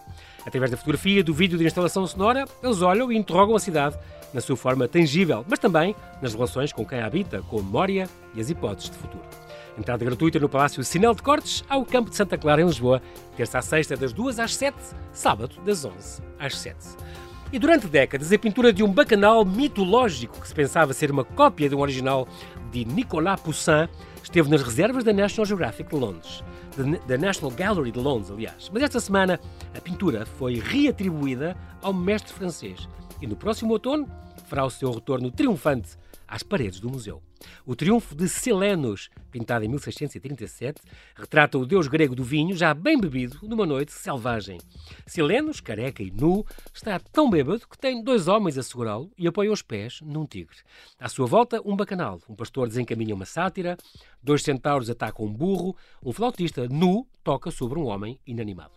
Através 0.45 0.71
da 0.71 0.77
fotografia, 0.77 1.23
do 1.23 1.35
vídeo 1.35 1.59
de 1.59 1.67
instalação 1.67 2.07
sonora, 2.07 2.47
eles 2.63 2.81
olham 2.81 3.13
e 3.13 3.17
interrogam 3.17 3.55
a 3.55 3.61
cidade 3.61 3.97
na 4.33 4.41
sua 4.41 4.57
forma 4.57 4.89
tangível, 4.89 5.45
mas 5.49 5.59
também 5.59 5.95
nas 6.23 6.35
relações 6.35 6.73
com 6.73 6.85
quem 6.87 7.01
a 7.01 7.07
habita, 7.07 7.43
com 7.43 7.59
a 7.59 7.63
memória 7.63 8.09
e 8.35 8.41
as 8.41 8.49
hipóteses 8.49 8.91
de 8.91 8.97
futuro. 8.97 9.25
Entrada 9.79 10.05
gratuita 10.05 10.39
no 10.39 10.49
Palácio 10.49 10.83
Sinel 10.85 11.15
de 11.15 11.23
Cortes, 11.23 11.65
ao 11.69 11.85
Campo 11.85 12.11
de 12.11 12.17
Santa 12.17 12.39
Clara, 12.39 12.63
em 12.63 12.67
Lisboa, 12.67 13.03
terça 13.37 13.59
a 13.59 13.63
sexta, 13.63 13.97
das 13.97 14.13
2 14.13 14.39
às 14.39 14.55
7, 14.55 14.77
sábado, 15.13 15.61
das 15.65 15.85
11 15.85 16.23
às 16.39 16.59
7. 16.59 16.77
E 17.53 17.59
durante 17.59 17.89
décadas, 17.89 18.33
a 18.33 18.39
pintura 18.39 18.73
de 18.73 18.81
um 18.85 18.93
bacanal 18.93 19.45
mitológico 19.45 20.41
que 20.41 20.47
se 20.47 20.55
pensava 20.55 20.93
ser 20.93 21.11
uma 21.11 21.25
cópia 21.25 21.69
de 21.69 21.75
um 21.75 21.81
original 21.81 22.29
de 22.71 22.85
Nicolas 22.85 23.41
Poussin 23.41 23.89
esteve 24.23 24.49
nas 24.49 24.63
reservas 24.63 25.03
da 25.03 25.13
National 25.13 25.45
Geographic 25.45 25.91
de 25.91 25.97
Londres, 25.97 26.45
da 27.09 27.19
National 27.19 27.51
Gallery 27.51 27.91
de 27.91 27.99
Londres, 27.99 28.31
aliás. 28.31 28.71
Mas 28.73 28.85
esta 28.85 29.01
semana 29.01 29.41
a 29.77 29.81
pintura 29.81 30.25
foi 30.25 30.61
reatribuída 30.61 31.57
ao 31.83 31.93
mestre 31.93 32.33
francês 32.33 32.89
e 33.21 33.27
no 33.27 33.35
próximo 33.35 33.73
outono 33.73 34.09
fará 34.47 34.65
o 34.65 34.71
seu 34.71 34.93
retorno 34.93 35.29
triunfante 35.33 35.99
às 36.31 36.45
paredes 36.45 36.79
do 36.79 36.89
museu. 36.89 37.21
O 37.67 37.75
triunfo 37.75 38.15
de 38.15 38.29
Silenos, 38.29 39.11
pintado 39.31 39.65
em 39.65 39.69
1637, 39.69 40.81
retrata 41.17 41.59
o 41.59 41.67
deus 41.67 41.89
grego 41.89 42.15
do 42.15 42.23
vinho 42.23 42.57
já 42.57 42.73
bem 42.73 43.01
bebido 43.01 43.39
numa 43.43 43.67
noite 43.67 43.93
selvagem. 43.93 44.59
Silenos, 45.07 45.61
careca 45.61 46.03
e 46.03 46.11
nu, 46.11 46.47
está 46.73 46.99
tão 46.99 47.29
bêbado 47.29 47.67
que 47.67 47.77
tem 47.77 48.03
dois 48.03 48.29
homens 48.29 48.57
a 48.57 48.63
segurá-lo 48.63 49.11
e 49.19 49.27
apoia 49.27 49.51
os 49.51 49.63
pés 49.63 50.01
num 50.03 50.25
tigre. 50.25 50.59
À 50.99 51.09
sua 51.09 51.27
volta, 51.27 51.61
um 51.65 51.75
bacanal. 51.75 52.21
Um 52.29 52.35
pastor 52.35 52.69
desencaminha 52.69 53.15
uma 53.15 53.25
sátira, 53.25 53.77
dois 54.23 54.43
centauros 54.43 54.89
atacam 54.89 55.27
um 55.27 55.33
burro, 55.33 55.75
um 56.05 56.13
flautista 56.13 56.69
nu 56.69 57.07
toca 57.23 57.51
sobre 57.51 57.79
um 57.79 57.87
homem 57.87 58.19
inanimado. 58.27 58.73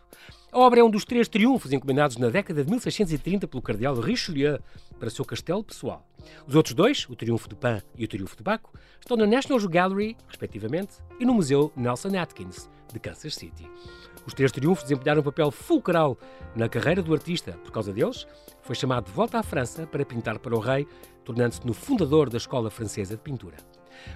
A 0.51 0.60
obra 0.60 0.82
é 0.82 0.84
um 0.84 0.89
dos 0.89 1.03
três 1.03 1.27
triunfos 1.27 1.73
encomendados 1.73 2.17
na 2.17 2.29
década 2.29 2.63
de 2.63 2.69
1630 2.69 3.47
pelo 3.47 3.62
cardeal 3.62 3.95
Richelieu 3.95 4.60
para 4.99 5.10
seu 5.10 5.25
castelo 5.25 5.63
pessoal. 5.63 6.08
Os 6.47 6.56
outros 6.56 6.75
dois, 6.75 7.08
o 7.10 7.15
Triunfo 7.15 7.49
de 7.49 7.56
Pan 7.56 7.82
e 7.97 8.06
o 8.06 8.08
Triunfo 8.08 8.38
de 8.38 8.43
Baco, 8.43 8.71
estão 8.99 9.17
na 9.17 9.25
National 9.25 9.60
Gallery, 9.67 10.15
respectivamente, 10.27 10.93
e 11.19 11.25
no 11.25 11.34
Museu 11.34 11.71
Nelson 11.75 12.15
Atkins, 12.17 12.69
de 12.93 12.99
Kansas 12.99 13.34
City. 13.36 13.67
Os 14.25 14.34
três 14.34 14.51
triunfos 14.51 14.84
desempenharam 14.84 15.21
um 15.21 15.25
papel 15.25 15.51
fulcral 15.51 16.17
na 16.56 16.69
carreira 16.69 17.01
do 17.01 17.13
artista. 17.13 17.53
Por 17.63 17.71
causa 17.71 17.91
deles, 17.91 18.25
foi 18.62 18.75
chamado 18.75 19.06
de 19.06 19.12
volta 19.12 19.39
à 19.39 19.43
França 19.43 19.86
para 19.86 20.06
pintar 20.06 20.39
para 20.39 20.56
o 20.56 20.60
rei, 20.60 20.88
tornando-se 21.25 21.65
no 21.65 21.73
fundador 21.73 22.29
da 22.29 22.38
Escola 22.38 22.69
Francesa 22.69 23.15
de 23.15 23.21
Pintura. 23.21 23.58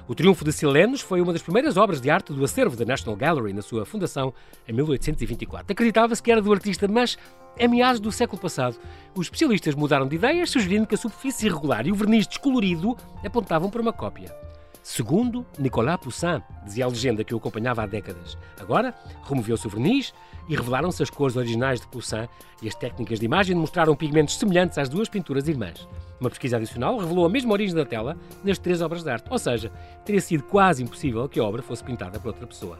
O 0.07 0.15
Triunfo 0.15 0.43
de 0.45 0.51
Silenos 0.51 1.01
foi 1.01 1.21
uma 1.21 1.33
das 1.33 1.41
primeiras 1.41 1.77
obras 1.77 1.99
de 1.99 2.09
arte 2.09 2.33
do 2.33 2.43
acervo 2.43 2.75
da 2.75 2.85
National 2.85 3.15
Gallery 3.15 3.53
na 3.53 3.61
sua 3.61 3.85
fundação 3.85 4.33
em 4.67 4.73
1824. 4.73 5.71
Acreditava-se 5.71 6.21
que 6.21 6.31
era 6.31 6.41
do 6.41 6.51
artista, 6.51 6.87
mas 6.87 7.17
em 7.59 7.67
meados 7.67 7.99
do 7.99 8.11
século 8.11 8.41
passado, 8.41 8.77
os 9.15 9.25
especialistas 9.25 9.75
mudaram 9.75 10.07
de 10.07 10.15
ideias, 10.15 10.49
sugerindo 10.49 10.87
que 10.87 10.95
a 10.95 10.97
superfície 10.97 11.47
irregular 11.47 11.85
e 11.87 11.91
o 11.91 11.95
verniz 11.95 12.27
descolorido 12.27 12.95
apontavam 13.23 13.69
para 13.69 13.81
uma 13.81 13.93
cópia. 13.93 14.46
Segundo 14.87 15.45
Nicolas 15.59 15.97
Poussin, 15.97 16.41
dizia 16.63 16.85
a 16.85 16.87
legenda 16.87 17.21
que 17.21 17.35
o 17.35 17.37
acompanhava 17.37 17.83
há 17.83 17.85
décadas. 17.85 18.37
Agora, 18.57 18.95
removeu-se 19.27 19.67
o 19.67 19.69
verniz 19.69 20.13
e 20.47 20.55
revelaram-se 20.55 21.03
as 21.03 21.09
cores 21.09 21.35
originais 21.35 21.81
de 21.81 21.87
Poussin 21.87 22.25
e 22.61 22.69
as 22.69 22.73
técnicas 22.73 23.19
de 23.19 23.25
imagem 23.25 23.53
mostraram 23.53 23.97
pigmentos 23.97 24.37
semelhantes 24.37 24.77
às 24.77 24.87
duas 24.87 25.09
pinturas 25.09 25.49
irmãs. 25.49 25.85
Uma 26.21 26.29
pesquisa 26.29 26.55
adicional 26.55 26.97
revelou 26.97 27.25
a 27.25 27.29
mesma 27.29 27.51
origem 27.51 27.75
da 27.75 27.85
tela 27.85 28.17
nas 28.45 28.57
três 28.57 28.81
obras 28.81 29.03
de 29.03 29.09
arte, 29.09 29.27
ou 29.29 29.37
seja, 29.37 29.69
teria 30.05 30.21
sido 30.21 30.43
quase 30.43 30.81
impossível 30.81 31.27
que 31.27 31.37
a 31.37 31.43
obra 31.43 31.61
fosse 31.61 31.83
pintada 31.83 32.17
por 32.17 32.29
outra 32.29 32.47
pessoa. 32.47 32.79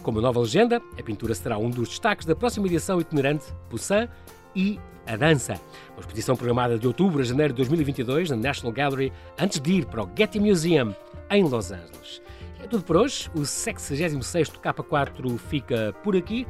Como 0.00 0.20
nova 0.20 0.38
legenda, 0.38 0.80
a 0.96 1.02
pintura 1.02 1.34
será 1.34 1.58
um 1.58 1.70
dos 1.70 1.88
destaques 1.88 2.24
da 2.24 2.36
próxima 2.36 2.68
edição 2.68 3.00
itinerante 3.00 3.52
Poussin 3.68 4.08
e 4.54 4.78
a 5.08 5.16
dança. 5.16 5.54
Uma 5.90 6.00
exposição 6.02 6.36
programada 6.36 6.78
de 6.78 6.86
outubro 6.86 7.20
a 7.20 7.24
janeiro 7.24 7.52
de 7.52 7.56
2022 7.56 8.30
na 8.30 8.36
National 8.36 8.72
Gallery, 8.72 9.12
antes 9.36 9.58
de 9.58 9.72
ir 9.72 9.86
para 9.86 10.04
o 10.04 10.10
Getty 10.16 10.38
Museum 10.38 10.94
em 11.36 11.44
Los 11.44 11.72
Angeles. 11.72 12.22
É 12.62 12.66
tudo 12.66 12.84
por 12.84 12.96
hoje. 12.96 13.30
O 13.34 13.40
66º 13.40 14.60
K4 14.60 15.38
fica 15.38 15.94
por 16.02 16.16
aqui. 16.16 16.46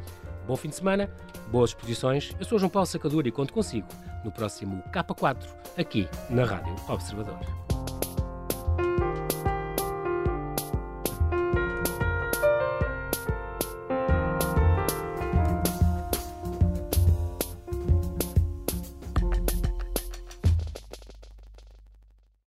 Bom 0.47 0.55
fim 0.55 0.69
de 0.69 0.75
semana, 0.75 1.09
boas 1.51 1.69
exposições. 1.69 2.35
Eu 2.37 2.45
sou 2.45 2.59
João 2.59 2.69
Paulo 2.69 2.85
Sacadura 2.85 3.27
e 3.27 3.31
conto 3.31 3.53
consigo 3.53 3.87
no 4.25 4.31
próximo 4.31 4.83
K4, 4.91 5.47
aqui 5.77 6.07
na 6.29 6.45
Rádio 6.45 6.75
Observador. 6.87 7.62